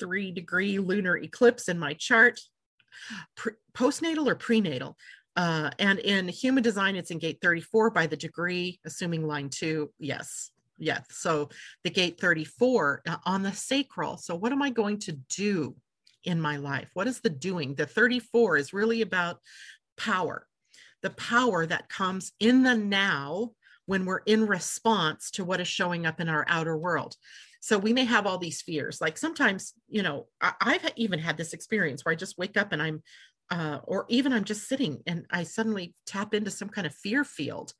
[0.00, 2.40] three degree lunar eclipse in my chart,
[3.36, 4.96] Pre- postnatal or prenatal.
[5.36, 9.90] Uh, and in human design, it's in gate 34 by the degree, assuming line two.
[9.98, 10.50] Yes.
[10.78, 11.04] Yes.
[11.10, 11.50] So
[11.84, 14.16] the gate 34 uh, on the sacral.
[14.16, 15.76] So, what am I going to do
[16.24, 16.90] in my life?
[16.94, 17.74] What is the doing?
[17.74, 19.38] The 34 is really about
[19.96, 20.46] power,
[21.02, 23.50] the power that comes in the now
[23.86, 27.14] when we're in response to what is showing up in our outer world.
[27.60, 29.00] So we may have all these fears.
[29.00, 32.72] Like sometimes, you know, I, have even had this experience where I just wake up
[32.72, 33.02] and I'm,
[33.50, 37.22] uh, or even I'm just sitting and I suddenly tap into some kind of fear
[37.22, 37.74] field.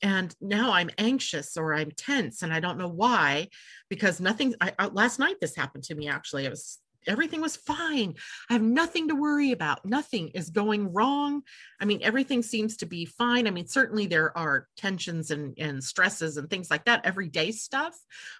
[0.00, 3.48] And now I'm anxious or I'm tense and I don't know why
[3.90, 4.54] because nothing.
[4.60, 6.46] I, I, last night this happened to me actually.
[6.46, 8.14] I was everything was fine.
[8.50, 9.84] I have nothing to worry about.
[9.84, 11.42] Nothing is going wrong.
[11.80, 13.46] I mean, everything seems to be fine.
[13.46, 17.96] I mean, certainly there are tensions and, and stresses and things like that, everyday stuff,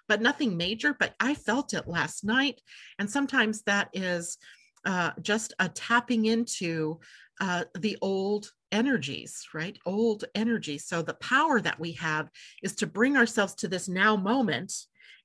[0.07, 0.95] but nothing major.
[0.99, 2.61] But I felt it last night.
[2.97, 4.37] And sometimes that is
[4.85, 6.99] uh, just a tapping into
[7.41, 9.77] uh, the old energies, right?
[9.85, 10.85] Old energies.
[10.85, 12.29] So the power that we have
[12.63, 14.73] is to bring ourselves to this now moment.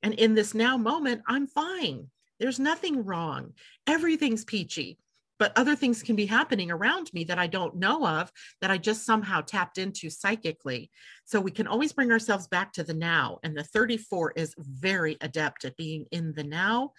[0.02, 2.08] And in this now moment, I'm fine.
[2.38, 3.52] There's nothing wrong.
[3.86, 4.98] Everything's peachy,
[5.38, 8.30] but other things can be happening around me that I don't know of
[8.60, 10.90] that I just somehow tapped into psychically.
[11.24, 13.38] So we can always bring ourselves back to the now.
[13.42, 16.92] And the 34 is very adept at being in the now,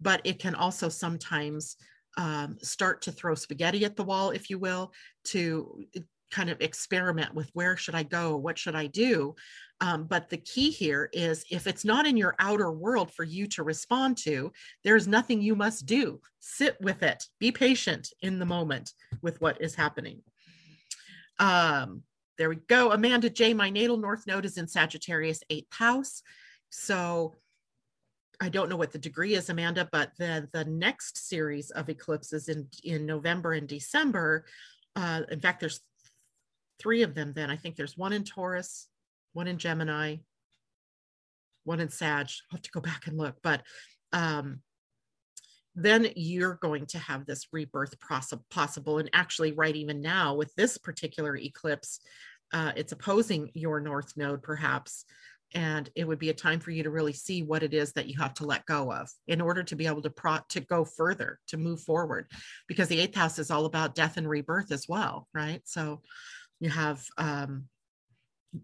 [0.00, 1.76] but it can also sometimes
[2.16, 4.92] um, start to throw spaghetti at the wall, if you will,
[5.24, 5.84] to
[6.30, 8.36] kind of experiment with where should I go?
[8.36, 9.34] What should I do?
[9.82, 13.48] Um, but the key here is if it's not in your outer world for you
[13.48, 14.52] to respond to,
[14.84, 16.20] there's nothing you must do.
[16.38, 20.22] Sit with it, be patient in the moment with what is happening.
[21.40, 22.04] Um,
[22.38, 22.92] there we go.
[22.92, 26.22] Amanda J, my natal north node is in Sagittarius, eighth house.
[26.70, 27.34] So
[28.40, 32.48] I don't know what the degree is, Amanda, but the, the next series of eclipses
[32.48, 34.44] in, in November and December,
[34.94, 35.80] uh, in fact, there's
[36.78, 37.50] three of them then.
[37.50, 38.86] I think there's one in Taurus,
[39.32, 40.16] one in Gemini,
[41.64, 42.26] one in Sag.
[42.50, 43.62] I'll have to go back and look, but
[44.12, 44.60] um,
[45.74, 47.94] then you're going to have this rebirth
[48.50, 48.98] possible.
[48.98, 52.00] And actually, right even now with this particular eclipse,
[52.52, 55.04] uh, it's opposing your north node, perhaps.
[55.54, 58.06] And it would be a time for you to really see what it is that
[58.06, 60.84] you have to let go of in order to be able to pro- to go
[60.84, 62.26] further, to move forward,
[62.68, 65.60] because the eighth house is all about death and rebirth as well, right?
[65.64, 66.00] So,
[66.60, 67.64] you have um,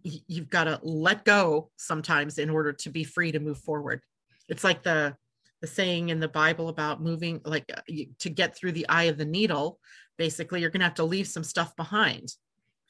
[0.02, 4.02] you've got to let go sometimes in order to be free to move forward.
[4.48, 5.16] It's like the
[5.60, 7.80] the saying in the bible about moving like uh,
[8.20, 9.80] to get through the eye of the needle
[10.16, 12.32] basically you're going to have to leave some stuff behind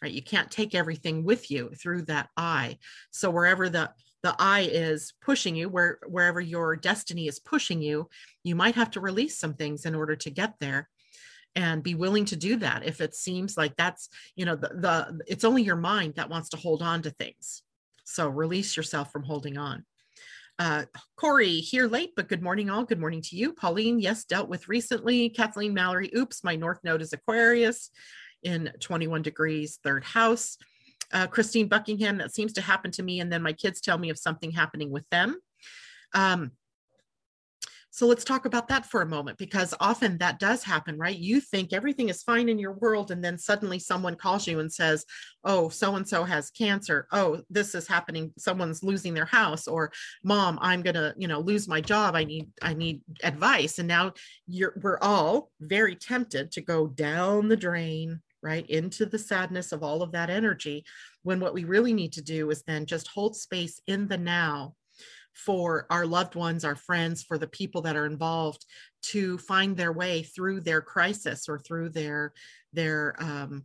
[0.03, 0.13] right?
[0.13, 2.79] You can't take everything with you through that eye.
[3.11, 3.91] So wherever the
[4.25, 8.09] the eye is pushing you where wherever your destiny is pushing you
[8.43, 10.89] you might have to release some things in order to get there
[11.59, 15.21] and be willing to do that if it seems like that's you know the, the
[15.27, 17.63] it's only your mind that wants to hold on to things
[18.05, 19.85] so release yourself from holding on
[20.61, 20.85] Uh,
[21.17, 22.85] Corey, here late, but good morning, all.
[22.85, 23.53] Good morning to you.
[23.53, 25.29] Pauline, yes, dealt with recently.
[25.31, 27.91] Kathleen Mallory, oops, my North Node is Aquarius
[28.43, 30.59] in 21 degrees, third house.
[31.13, 34.11] Uh, Christine Buckingham, that seems to happen to me, and then my kids tell me
[34.11, 35.37] of something happening with them.
[36.13, 36.51] Um,
[37.99, 41.19] so let's talk about that for a moment because often that does happen, right?
[41.19, 44.73] You think everything is fine in your world, and then suddenly someone calls you and
[44.73, 45.05] says,
[45.43, 47.09] Oh, so and so has cancer.
[47.11, 48.33] Oh, this is happening.
[48.39, 49.91] Someone's losing their house, or
[50.23, 52.15] mom, I'm gonna, you know, lose my job.
[52.15, 53.81] I need, I need advice.
[53.81, 54.13] And now
[54.47, 58.65] you're we're all very tempted to go down the drain, right?
[58.71, 60.85] Into the sadness of all of that energy.
[61.25, 64.77] When what we really need to do is then just hold space in the now
[65.39, 68.67] for our loved ones, our friends, for the people that are involved
[69.01, 72.33] to find their way through their crisis or through their
[72.73, 73.65] their um,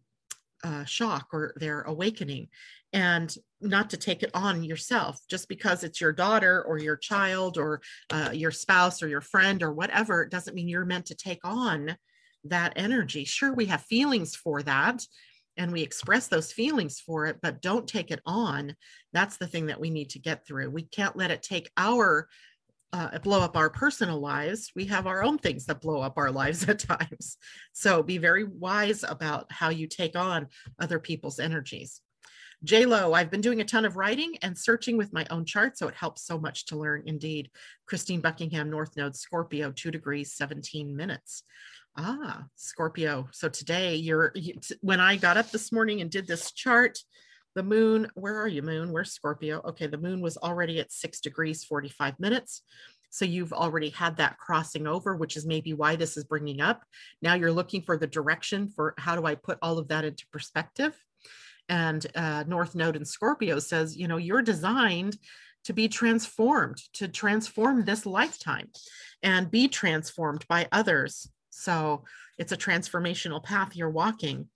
[0.63, 2.47] uh, shock or their awakening,
[2.93, 7.57] and not to take it on yourself just because it's your daughter or your child
[7.57, 10.25] or uh, your spouse or your friend or whatever.
[10.25, 11.97] Doesn't mean you're meant to take on
[12.43, 13.25] that energy.
[13.25, 15.03] Sure, we have feelings for that
[15.57, 18.75] and we express those feelings for it, but don't take it on.
[19.11, 20.69] That's the thing that we need to get through.
[20.69, 22.27] We can't let it take our
[22.93, 24.71] uh, blow up our personal lives.
[24.75, 27.37] We have our own things that blow up our lives at times.
[27.73, 30.47] So be very wise about how you take on
[30.79, 32.01] other people's energies.
[32.63, 35.77] J Lo, I've been doing a ton of writing and searching with my own chart,
[35.77, 37.03] so it helps so much to learn.
[37.05, 37.49] Indeed,
[37.87, 41.43] Christine Buckingham, North Node, Scorpio, two degrees, 17 minutes.
[41.95, 43.27] Ah, Scorpio.
[43.31, 46.97] So today you're you, when I got up this morning and did this chart,
[47.53, 48.91] the moon, where are you, moon?
[48.91, 49.61] Where's Scorpio?
[49.63, 52.63] Okay, the moon was already at six degrees, 45 minutes.
[53.11, 56.83] So you've already had that crossing over, which is maybe why this is bringing up.
[57.21, 60.25] Now you're looking for the direction for how do I put all of that into
[60.31, 60.97] perspective?
[61.69, 65.15] And uh, North Node in Scorpio says, you know, you're designed
[65.65, 68.69] to be transformed, to transform this lifetime
[69.21, 71.29] and be transformed by others
[71.63, 72.03] so
[72.37, 74.47] it's a transformational path you're walking.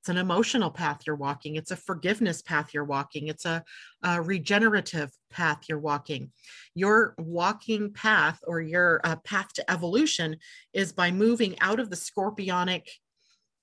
[0.00, 1.56] It's an emotional path you're walking.
[1.56, 3.28] It's a forgiveness path you're walking.
[3.28, 3.62] It's a,
[4.02, 6.32] a regenerative path you're walking.
[6.74, 10.36] Your walking path or your uh, path to evolution
[10.72, 12.86] is by moving out of the scorpionic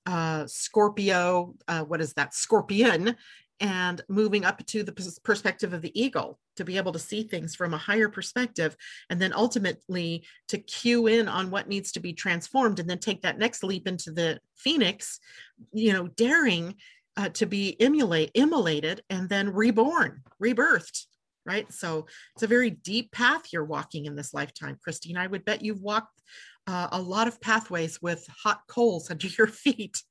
[0.06, 2.34] uh, Scorpio, uh, what is that?
[2.34, 3.16] Scorpion,
[3.60, 7.56] and moving up to the perspective of the eagle to be able to see things
[7.56, 8.76] from a higher perspective
[9.10, 13.22] and then ultimately to cue in on what needs to be transformed and then take
[13.22, 15.20] that next leap into the phoenix
[15.74, 16.76] you know daring
[17.16, 21.06] uh, to be emulate immolated and then reborn rebirthed
[21.48, 25.46] right so it's a very deep path you're walking in this lifetime christine i would
[25.46, 26.22] bet you've walked
[26.68, 30.04] uh, a lot of pathways with hot coals under your feet.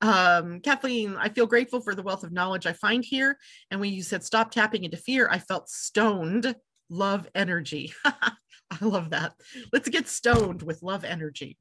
[0.00, 3.38] Um, Kathleen, I feel grateful for the wealth of knowledge I find here.
[3.70, 6.56] And when you said stop tapping into fear, I felt stoned
[6.88, 7.92] love energy.
[8.80, 9.34] I love that.
[9.72, 11.56] Let's get stoned with love energy.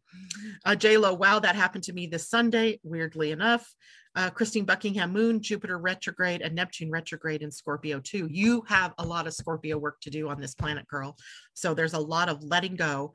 [0.65, 3.73] Uh, Lo, wow, that happened to me this Sunday, weirdly enough.
[4.15, 8.27] Uh, Christine Buckingham Moon, Jupiter retrograde, and Neptune retrograde in Scorpio too.
[8.31, 11.17] You have a lot of Scorpio work to do on this planet, girl.
[11.53, 13.13] So there's a lot of letting go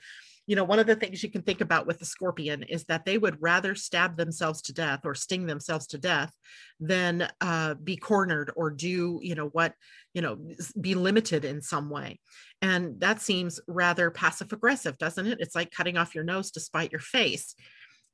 [0.51, 3.05] you know, one of the things you can think about with the scorpion is that
[3.05, 6.34] they would rather stab themselves to death or sting themselves to death
[6.80, 9.74] than uh, be cornered or do, you know, what,
[10.12, 10.36] you know,
[10.80, 12.18] be limited in some way.
[12.61, 15.38] And that seems rather passive aggressive, doesn't it?
[15.40, 17.55] It's like cutting off your nose to spite your face.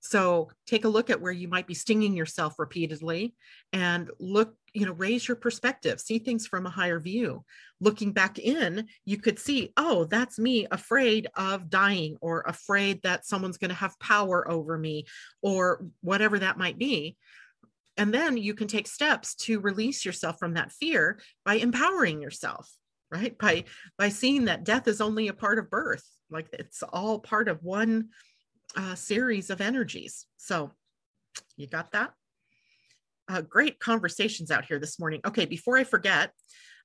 [0.01, 3.35] So take a look at where you might be stinging yourself repeatedly
[3.73, 7.45] and look, you know, raise your perspective, see things from a higher view.
[7.81, 13.25] Looking back in, you could see, oh, that's me afraid of dying or afraid that
[13.25, 15.07] someone's going to have power over me
[15.41, 17.17] or whatever that might be.
[17.97, 22.71] And then you can take steps to release yourself from that fear by empowering yourself
[23.11, 23.63] right by
[23.97, 27.63] by seeing that death is only a part of birth like it's all part of
[27.63, 28.09] one
[28.77, 30.27] uh, series of energies.
[30.37, 30.73] So
[31.57, 32.13] you got that?
[33.29, 35.21] Uh, great conversations out here this morning.
[35.27, 36.31] Okay, before I forget,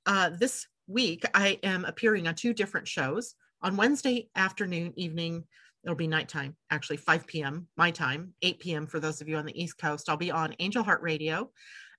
[0.07, 3.35] uh, this week I am appearing on two different shows.
[3.61, 5.43] On Wednesday afternoon, evening,
[5.83, 7.67] it'll be nighttime, actually 5 p.m.
[7.77, 8.87] my time, 8 p.m.
[8.87, 10.09] for those of you on the East Coast.
[10.09, 11.51] I'll be on Angel Heart Radio.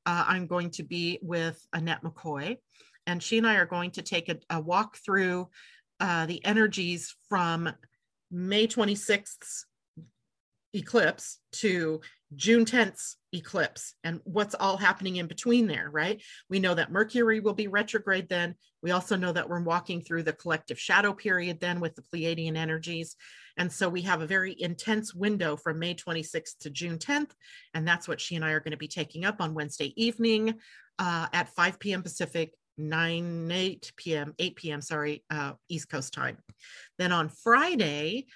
[0.07, 2.57] Uh, I'm going to be with Annette McCoy,
[3.07, 5.49] and she and I are going to take a, a walk through
[6.01, 7.73] uh, the energies from
[8.33, 9.65] May 26th
[10.75, 12.01] eclipse to
[12.37, 16.23] June 10th eclipse and what's all happening in between there, right?
[16.49, 18.55] We know that Mercury will be retrograde then.
[18.83, 22.57] We also know that we're walking through the collective shadow period then with the Pleiadian
[22.57, 23.17] energies.
[23.57, 27.31] And so we have a very intense window from May 26th to June 10th.
[27.75, 30.55] And that's what she and I are going to be taking up on Wednesday evening
[30.99, 32.03] uh, at 5 p.m.
[32.03, 36.39] Pacific, 9 8 p.m 8 p.m sorry uh, east coast time
[36.99, 38.27] then on friday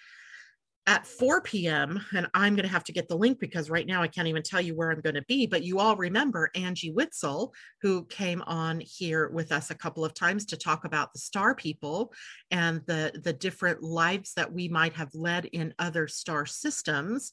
[0.87, 2.01] at 4 p.m.
[2.15, 4.43] and I'm going to have to get the link because right now I can't even
[4.43, 5.47] tell you where I'm going to be.
[5.47, 10.15] But you all remember Angie Witzel, who came on here with us a couple of
[10.15, 12.13] times to talk about the star people
[12.51, 17.33] and the the different lives that we might have led in other star systems.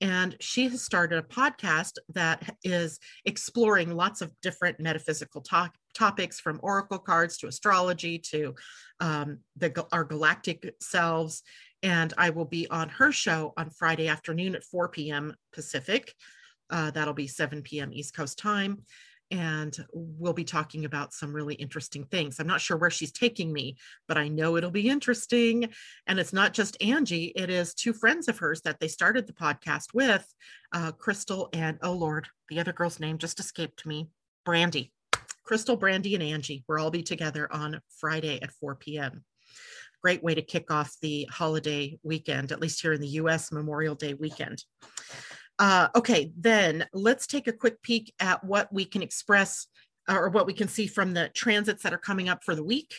[0.00, 5.44] And she has started a podcast that is exploring lots of different metaphysical
[5.94, 8.54] topics from oracle cards to astrology to
[8.98, 11.44] um, the, our galactic selves
[11.82, 15.34] and I will be on her show on Friday afternoon at 4 p.m.
[15.52, 16.14] Pacific.
[16.70, 17.92] Uh, that'll be 7 p.m.
[17.92, 18.82] East Coast time.
[19.30, 22.38] And we'll be talking about some really interesting things.
[22.38, 25.70] I'm not sure where she's taking me, but I know it'll be interesting.
[26.06, 29.32] And it's not just Angie, it is two friends of hers that they started the
[29.32, 30.26] podcast with
[30.74, 34.08] uh, Crystal and, oh Lord, the other girl's name just escaped me
[34.44, 34.92] Brandy.
[35.44, 36.62] Crystal, Brandy, and Angie.
[36.68, 39.24] We'll all be together on Friday at 4 p.m
[40.02, 43.94] great way to kick off the holiday weekend, at least here in the US, Memorial
[43.94, 44.64] Day weekend.
[45.58, 49.68] Uh, okay, then let's take a quick peek at what we can express
[50.08, 52.94] or what we can see from the transits that are coming up for the week.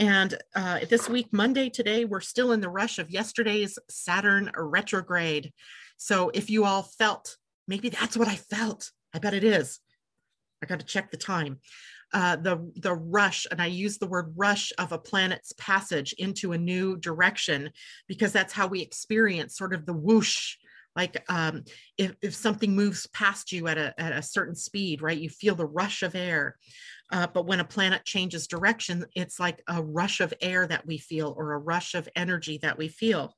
[0.00, 5.52] And uh, this week, Monday, today, we're still in the rush of yesterday's Saturn retrograde.
[5.96, 7.36] So if you all felt,
[7.68, 9.78] maybe that's what I felt, I bet it is.
[10.62, 11.60] I got to check the time
[12.12, 16.52] uh, the the rush, and I use the word rush of a planet's passage into
[16.52, 17.70] a new direction
[18.08, 20.56] because that's how we experience sort of the whoosh.
[20.96, 21.62] Like um,
[21.96, 25.54] if, if something moves past you at a, at a certain speed, right, you feel
[25.54, 26.56] the rush of air.
[27.12, 30.98] Uh, but when a planet changes direction, it's like a rush of air that we
[30.98, 33.34] feel or a rush of energy that we feel.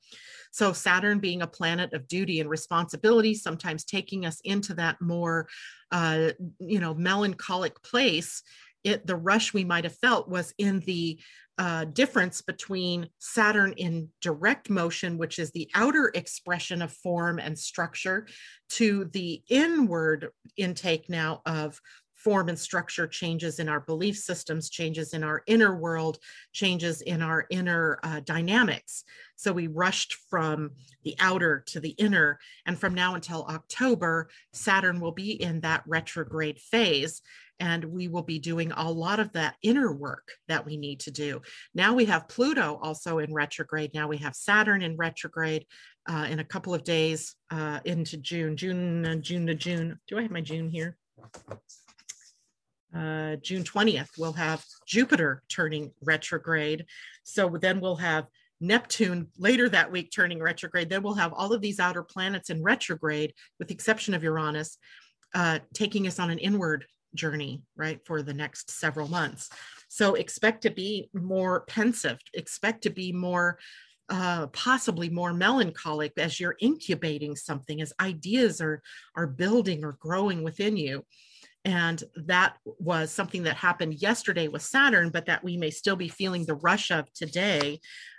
[0.53, 5.49] So, Saturn being a planet of duty and responsibility, sometimes taking us into that more,
[5.91, 6.31] uh,
[6.61, 8.43] you know, melancholic place.
[8.85, 11.19] It, the rush we might have felt was in the
[11.59, 17.59] uh, difference between Saturn in direct motion, which is the outer expression of form and
[17.59, 18.27] structure,
[18.71, 21.81] to the inward intake now of
[22.23, 26.19] form and structure changes in our belief systems, changes in our inner world,
[26.53, 29.05] changes in our inner uh, dynamics.
[29.37, 30.71] So we rushed from
[31.03, 32.39] the outer to the inner.
[32.67, 37.23] And from now until October, Saturn will be in that retrograde phase.
[37.59, 41.11] And we will be doing a lot of that inner work that we need to
[41.11, 41.43] do.
[41.75, 43.95] Now we have Pluto also in retrograde.
[43.95, 45.67] Now we have Saturn in retrograde
[46.09, 49.99] uh, in a couple of days uh, into June, June, June to June.
[50.09, 50.97] Do I have my June here?
[52.97, 56.85] Uh, June 20th, we'll have Jupiter turning retrograde.
[57.25, 58.27] So then we'll have
[58.61, 60.89] Neptune later that week turning retrograde.
[60.89, 64.79] Then we'll have all of these outer planets in retrograde, with the exception of Uranus,
[65.35, 66.85] uh, taking us on an inward
[67.15, 69.51] journey, right, for the next several months.
[69.89, 73.59] So expect to be more pensive, expect to be more.
[74.09, 78.83] Uh, possibly more melancholic as you're incubating something as ideas are
[79.17, 81.03] are building or growing within you
[81.65, 86.09] and that was something that happened yesterday with Saturn, but that we may still be
[86.09, 87.79] feeling the rush of today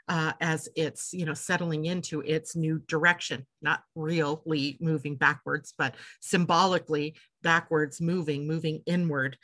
[0.10, 5.96] uh, as it's you know settling into its new direction, not really moving backwards, but
[6.22, 9.38] symbolically backwards moving, moving inward.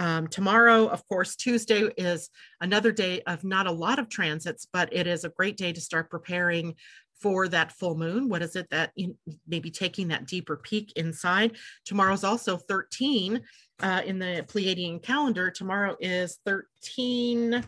[0.00, 2.30] Um, tomorrow, of course, Tuesday is
[2.60, 5.80] another day of not a lot of transits, but it is a great day to
[5.80, 6.74] start preparing
[7.20, 8.28] for that full moon.
[8.28, 9.16] What is it that you
[9.46, 11.56] maybe taking that deeper peek inside?
[11.84, 13.40] Tomorrow's also 13
[13.82, 15.50] uh, in the Pleiadian calendar.
[15.50, 17.64] Tomorrow is 13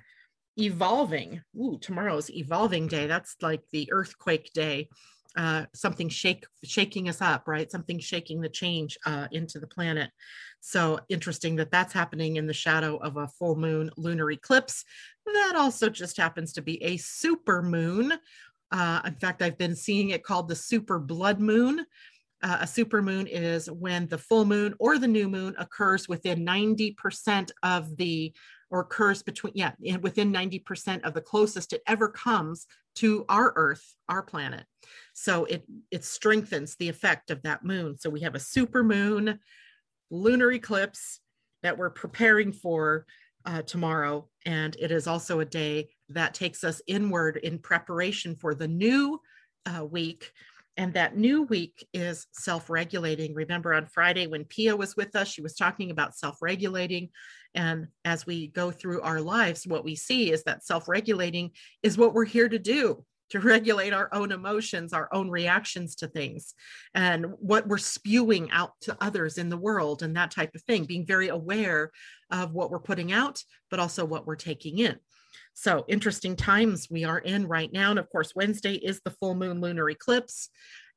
[0.59, 1.42] evolving.
[1.57, 3.07] Ooh, tomorrow's evolving day.
[3.07, 4.88] That's like the earthquake day.
[5.36, 7.70] Uh, something shake shaking us up, right?
[7.70, 10.11] Something shaking the change uh, into the planet.
[10.61, 14.84] So interesting that that's happening in the shadow of a full moon lunar eclipse.
[15.26, 18.12] That also just happens to be a super moon
[18.72, 21.84] uh, in fact, I've been seeing it called the super blood moon.
[22.42, 26.44] Uh, a super moon is when the full moon or the new moon occurs within
[26.44, 28.32] 90% of the,
[28.70, 32.66] or occurs between, yeah, within 90% of the closest it ever comes
[32.96, 34.64] to our Earth, our planet.
[35.12, 37.98] So it it strengthens the effect of that moon.
[37.98, 39.38] So we have a super moon,
[40.10, 41.20] lunar eclipse
[41.62, 43.06] that we're preparing for
[43.47, 44.28] uh, tomorrow.
[44.47, 49.20] And it is also a day that takes us inward in preparation for the new
[49.66, 50.32] uh, week.
[50.76, 53.34] And that new week is self regulating.
[53.34, 57.11] Remember on Friday when Pia was with us, she was talking about self regulating.
[57.55, 61.51] And as we go through our lives, what we see is that self regulating
[61.82, 63.05] is what we're here to do.
[63.31, 66.55] To regulate our own emotions, our own reactions to things,
[66.95, 70.85] and what we're spewing out to others in the world, and that type of thing.
[70.85, 71.91] Being very aware
[72.31, 74.97] of what we're putting out, but also what we're taking in.
[75.55, 77.91] So, interesting times we are in right now.
[77.91, 80.49] And of course, Wednesday is the full moon lunar eclipse,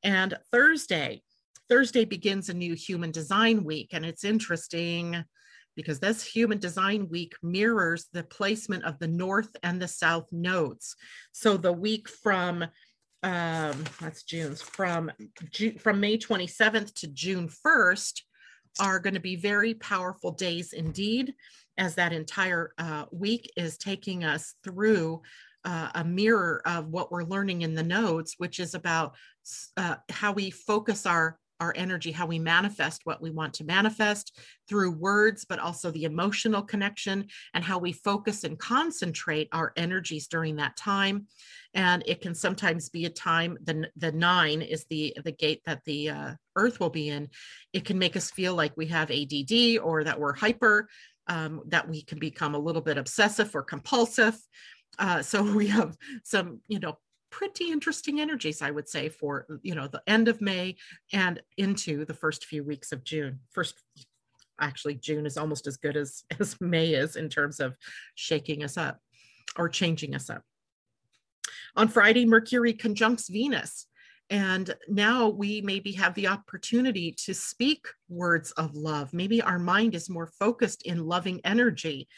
[0.02, 1.22] and Thursday.
[1.68, 5.24] Thursday begins a new human design week, and it's interesting
[5.76, 10.96] because this human design week mirrors the placement of the north and the south nodes.
[11.32, 12.64] So the week from
[13.22, 15.10] um, that's June's from
[15.50, 18.20] June, from May 27th to June 1st
[18.80, 21.32] are going to be very powerful days indeed,
[21.78, 25.22] as that entire uh, week is taking us through
[25.64, 29.14] uh, a mirror of what we're learning in the nodes, which is about
[29.76, 34.38] uh, how we focus our our energy, how we manifest what we want to manifest
[34.68, 40.28] through words, but also the emotional connection and how we focus and concentrate our energies
[40.28, 41.26] during that time.
[41.72, 45.80] And it can sometimes be a time, the, the nine is the, the gate that
[45.86, 47.30] the uh, earth will be in.
[47.72, 50.88] It can make us feel like we have ADD or that we're hyper,
[51.28, 54.36] um, that we can become a little bit obsessive or compulsive.
[54.98, 56.98] Uh, so we have some, you know,
[57.34, 60.76] pretty interesting energies, I would say, for you know the end of May
[61.12, 63.40] and into the first few weeks of June.
[63.50, 63.74] First,
[64.60, 67.74] actually, June is almost as good as as May is in terms of
[68.14, 69.00] shaking us up
[69.56, 70.42] or changing us up.
[71.74, 73.86] On Friday, Mercury conjuncts Venus.
[74.30, 79.12] And now we maybe have the opportunity to speak words of love.
[79.12, 82.08] Maybe our mind is more focused in loving energy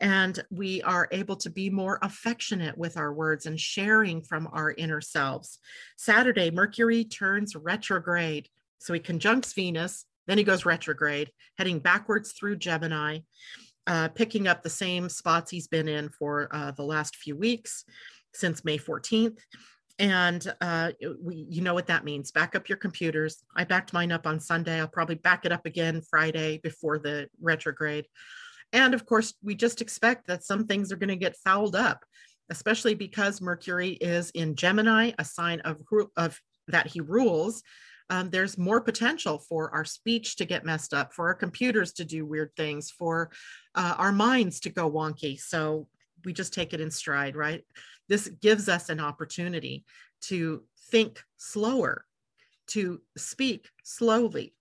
[0.00, 4.72] and we are able to be more affectionate with our words and sharing from our
[4.72, 5.58] inner selves.
[5.96, 8.48] Saturday, Mercury turns retrograde.
[8.78, 13.20] So he conjuncts Venus, then he goes retrograde, heading backwards through Gemini,
[13.86, 17.84] uh, picking up the same spots he's been in for uh, the last few weeks
[18.32, 19.38] since May 14th.
[19.98, 20.92] And uh,
[21.22, 22.32] we, you know what that means.
[22.32, 23.44] Back up your computers.
[23.54, 24.80] I backed mine up on Sunday.
[24.80, 28.06] I'll probably back it up again Friday before the retrograde.
[28.74, 32.04] And of course, we just expect that some things are going to get fouled up,
[32.50, 35.80] especially because Mercury is in Gemini, a sign of,
[36.16, 37.62] of that he rules.
[38.10, 42.04] Um, there's more potential for our speech to get messed up, for our computers to
[42.04, 43.30] do weird things, for
[43.76, 45.38] uh, our minds to go wonky.
[45.40, 45.86] So
[46.24, 47.64] we just take it in stride, right?
[48.08, 49.84] This gives us an opportunity
[50.22, 52.04] to think slower,
[52.68, 54.52] to speak slowly,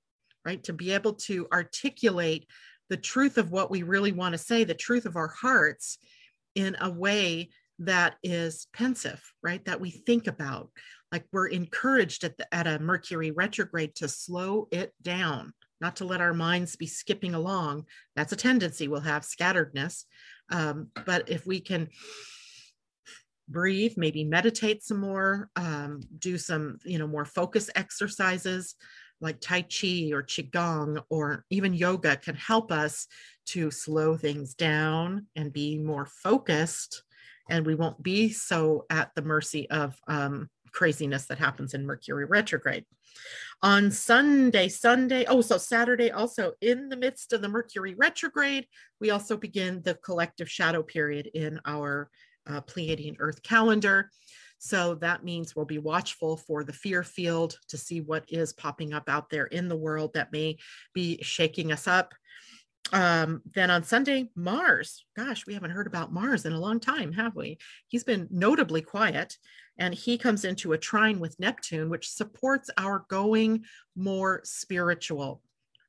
[0.45, 0.63] right?
[0.65, 2.47] To be able to articulate
[2.89, 5.97] the truth of what we really want to say, the truth of our hearts
[6.55, 9.63] in a way that is pensive, right?
[9.65, 10.69] That we think about.
[11.11, 16.05] Like we're encouraged at, the, at a Mercury retrograde to slow it down, not to
[16.05, 17.85] let our minds be skipping along.
[18.15, 20.05] That's a tendency we'll have, scatteredness.
[20.51, 21.89] Um, but if we can
[23.47, 28.75] breathe, maybe meditate some more, um, do some, you know, more focus exercises,
[29.23, 33.07] like Tai Chi or Qigong or even yoga can help us
[33.47, 37.03] to slow things down and be more focused.
[37.49, 42.25] And we won't be so at the mercy of um, craziness that happens in Mercury
[42.25, 42.85] retrograde.
[43.61, 48.67] On Sunday, Sunday, oh, so Saturday, also in the midst of the Mercury retrograde,
[48.99, 52.09] we also begin the collective shadow period in our
[52.47, 54.09] uh, Pleiadian Earth calendar.
[54.65, 58.93] So that means we'll be watchful for the fear field to see what is popping
[58.93, 60.55] up out there in the world that may
[60.93, 62.13] be shaking us up.
[62.93, 65.03] Um, then on Sunday, Mars.
[65.17, 67.57] Gosh, we haven't heard about Mars in a long time, have we?
[67.89, 69.37] He's been notably quiet
[69.77, 73.65] and he comes into a trine with Neptune, which supports our going
[73.97, 75.41] more spiritual.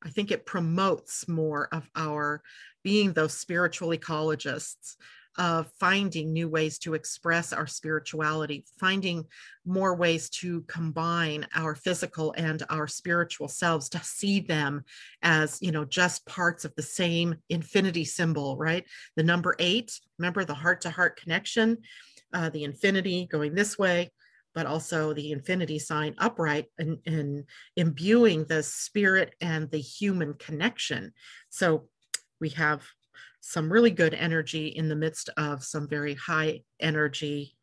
[0.02, 2.42] I think it promotes more of our
[2.82, 4.96] being those spiritual ecologists,
[5.36, 9.24] of finding new ways to express our spirituality, finding
[9.64, 14.84] more ways to combine our physical and our spiritual selves to see them
[15.22, 18.84] as, you know, just parts of the same infinity symbol, right?
[19.16, 21.78] The number eight, remember the heart to heart connection,
[22.32, 24.12] uh, the infinity going this way,
[24.54, 27.44] but also the infinity sign upright and, and
[27.76, 31.12] imbuing the spirit and the human connection.
[31.50, 31.88] So
[32.40, 32.84] we have
[33.46, 37.54] some really good energy in the midst of some very high energy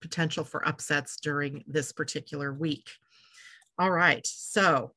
[0.00, 2.88] potential for upsets during this particular week.
[3.78, 4.92] All right, so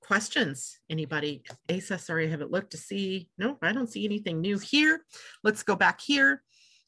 [0.00, 1.42] questions, anybody?
[1.68, 3.28] Asa, sorry, I haven't looked to see.
[3.38, 5.04] No, I don't see anything new here.
[5.42, 6.44] Let's go back here.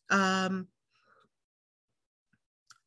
[0.08, 0.68] Um,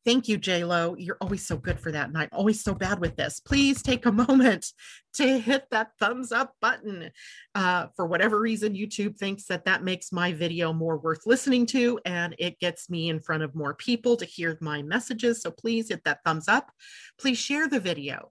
[0.06, 0.94] Thank you, Lo.
[0.96, 2.06] You're always so good for that.
[2.06, 3.40] And I'm always so bad with this.
[3.40, 4.72] Please take a moment
[5.14, 7.10] to hit that thumbs up button.
[7.56, 11.98] Uh, for whatever reason, YouTube thinks that that makes my video more worth listening to
[12.06, 15.42] and it gets me in front of more people to hear my messages.
[15.42, 16.70] So please hit that thumbs up.
[17.18, 18.30] Please share the video.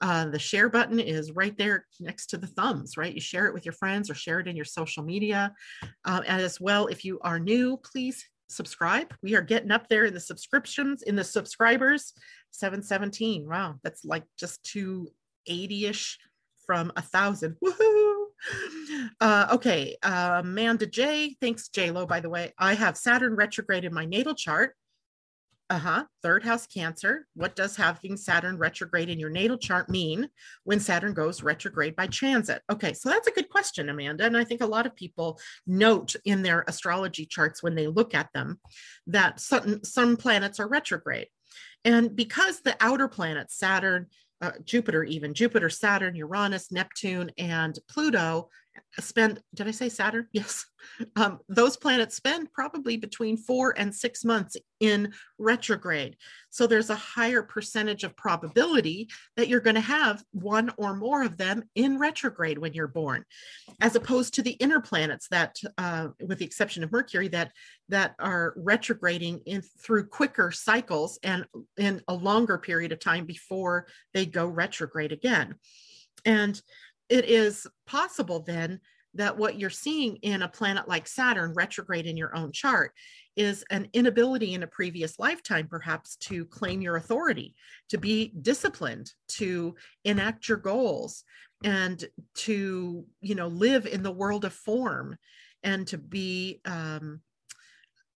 [0.00, 3.14] Uh, the share button is right there next to the thumbs, right?
[3.14, 5.54] You share it with your friends or share it in your social media.
[6.04, 9.12] Uh, and as well, if you are new, please subscribe.
[9.22, 12.12] We are getting up there in the subscriptions, in the subscribers,
[12.50, 13.48] 717.
[13.48, 16.18] Wow, that's like just 280-ish
[16.66, 17.56] from a thousand.
[17.64, 18.12] Woohoo!
[19.20, 21.36] Uh, okay, uh, Amanda J.
[21.40, 22.06] Thanks, J Lo.
[22.06, 24.74] By the way, I have Saturn retrograde in my natal chart.
[25.72, 26.04] Uh huh.
[26.22, 27.26] Third house Cancer.
[27.32, 30.28] What does having Saturn retrograde in your natal chart mean
[30.64, 32.60] when Saturn goes retrograde by transit?
[32.70, 34.26] Okay, so that's a good question, Amanda.
[34.26, 38.14] And I think a lot of people note in their astrology charts when they look
[38.14, 38.60] at them
[39.06, 41.28] that some, some planets are retrograde.
[41.86, 44.08] And because the outer planets, Saturn,
[44.42, 48.50] uh, Jupiter, even Jupiter, Saturn, Uranus, Neptune, and Pluto
[49.00, 50.28] spend, did I say Saturn?
[50.32, 50.66] Yes.
[51.14, 56.16] Um, those planets spend probably between four and six months in retrograde.
[56.50, 61.22] So there's a higher percentage of probability that you're going to have one or more
[61.22, 63.24] of them in retrograde when you're born,
[63.80, 67.52] as opposed to the inner planets that, uh, with the exception of Mercury, that
[67.88, 71.44] that are retrograding in through quicker cycles and
[71.76, 75.54] in a longer period of time before they go retrograde again.
[76.24, 76.60] And
[77.12, 78.80] it is possible then
[79.14, 82.92] that what you're seeing in a planet like Saturn retrograde in your own chart
[83.36, 87.54] is an inability in a previous lifetime perhaps to claim your authority
[87.90, 89.74] to be disciplined to
[90.06, 91.24] enact your goals
[91.62, 95.18] and to you know live in the world of form
[95.62, 97.20] and to be um,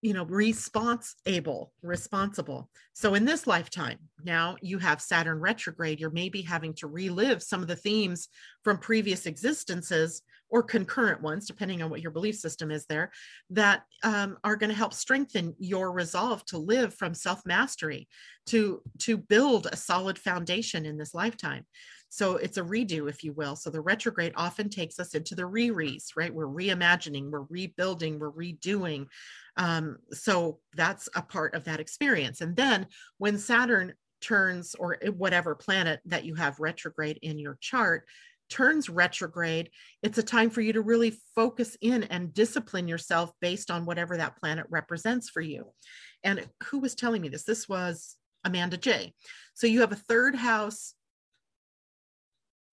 [0.03, 2.69] you know responsible responsible.
[2.93, 7.63] So in this lifetime now you have saturn retrograde you're maybe having to relive some
[7.63, 8.29] of the themes
[8.63, 13.11] from previous existences or concurrent ones depending on what your belief system is there
[13.51, 18.09] that um, are going to help strengthen your resolve to live from self-mastery
[18.47, 21.65] to to build a solid foundation in this lifetime
[22.09, 23.57] so it's a redo, if you will.
[23.57, 26.33] So the retrograde often takes us into the re-re's, right?
[26.33, 29.07] We're reimagining, we're rebuilding, we're redoing.
[29.57, 32.41] Um, so that's a part of that experience.
[32.41, 32.87] And then
[33.19, 38.05] when Saturn turns, or whatever planet that you have retrograde in your chart,
[38.49, 39.71] turns retrograde,
[40.03, 44.17] it's a time for you to really focus in and discipline yourself based on whatever
[44.17, 45.67] that planet represents for you.
[46.23, 47.45] And who was telling me this?
[47.45, 49.13] This was Amanda J.
[49.55, 50.95] So you have a third house.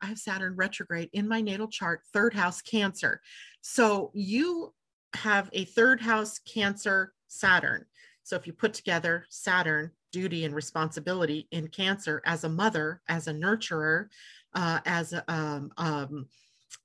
[0.03, 3.21] I have Saturn retrograde in my natal chart, third house Cancer.
[3.61, 4.73] So you
[5.15, 7.85] have a third house Cancer Saturn.
[8.23, 13.27] So if you put together Saturn, duty and responsibility in Cancer as a mother, as
[13.27, 14.07] a nurturer,
[14.53, 16.27] uh, as a um, um,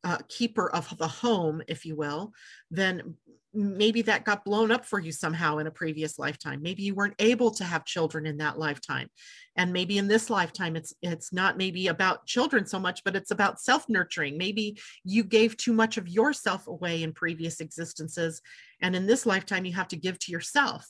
[0.05, 2.33] uh, keeper of the home, if you will,
[2.71, 3.17] then
[3.55, 6.61] maybe that got blown up for you somehow in a previous lifetime.
[6.63, 9.09] Maybe you weren't able to have children in that lifetime.
[9.57, 13.31] And maybe in this lifetime it's it's not maybe about children so much but it's
[13.31, 18.43] about self nurturing maybe you gave too much of yourself away in previous existences.
[18.83, 20.87] And in this lifetime you have to give to yourself.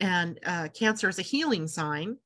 [0.00, 2.16] And uh, cancer is a healing sign.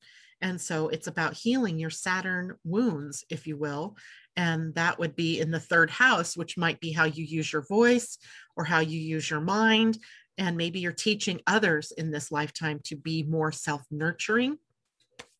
[0.41, 3.95] And so it's about healing your Saturn wounds, if you will.
[4.35, 7.61] And that would be in the third house, which might be how you use your
[7.63, 8.17] voice
[8.55, 9.99] or how you use your mind.
[10.37, 14.57] And maybe you're teaching others in this lifetime to be more self nurturing.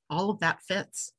[0.10, 1.14] All of that fits.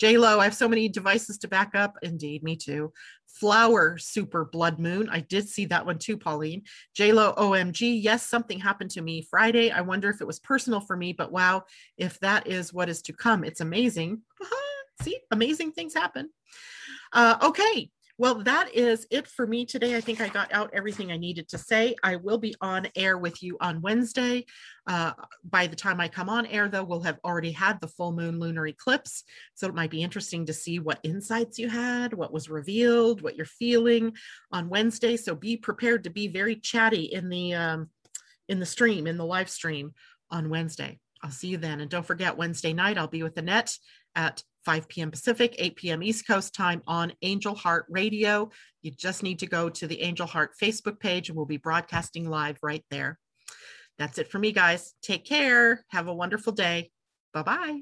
[0.00, 1.98] J Lo, I have so many devices to back up.
[2.02, 2.90] Indeed, me too.
[3.26, 5.10] Flower Super Blood Moon.
[5.10, 6.62] I did see that one too, Pauline.
[6.94, 8.02] J Lo, OMG.
[8.02, 9.70] Yes, something happened to me Friday.
[9.70, 11.64] I wonder if it was personal for me, but wow,
[11.98, 14.22] if that is what is to come, it's amazing.
[15.00, 16.30] See, amazing things happen.
[17.12, 17.90] Uh, okay,
[18.20, 19.96] well, that is it for me today.
[19.96, 21.94] I think I got out everything I needed to say.
[22.02, 24.44] I will be on air with you on Wednesday.
[24.86, 28.12] Uh, by the time I come on air, though, we'll have already had the full
[28.12, 29.24] moon lunar eclipse.
[29.54, 33.36] So it might be interesting to see what insights you had, what was revealed, what
[33.36, 34.14] you're feeling
[34.52, 35.16] on Wednesday.
[35.16, 37.88] So be prepared to be very chatty in the um,
[38.50, 39.94] in the stream, in the live stream
[40.30, 40.98] on Wednesday.
[41.22, 41.80] I'll see you then.
[41.80, 43.78] And don't forget, Wednesday night, I'll be with Annette
[44.14, 45.10] at 5 p.m.
[45.10, 46.02] Pacific, 8 p.m.
[46.02, 48.50] East Coast time on Angel Heart Radio.
[48.82, 52.28] You just need to go to the Angel Heart Facebook page and we'll be broadcasting
[52.28, 53.18] live right there.
[53.98, 54.94] That's it for me, guys.
[55.02, 55.84] Take care.
[55.88, 56.90] Have a wonderful day.
[57.32, 57.80] Bye bye.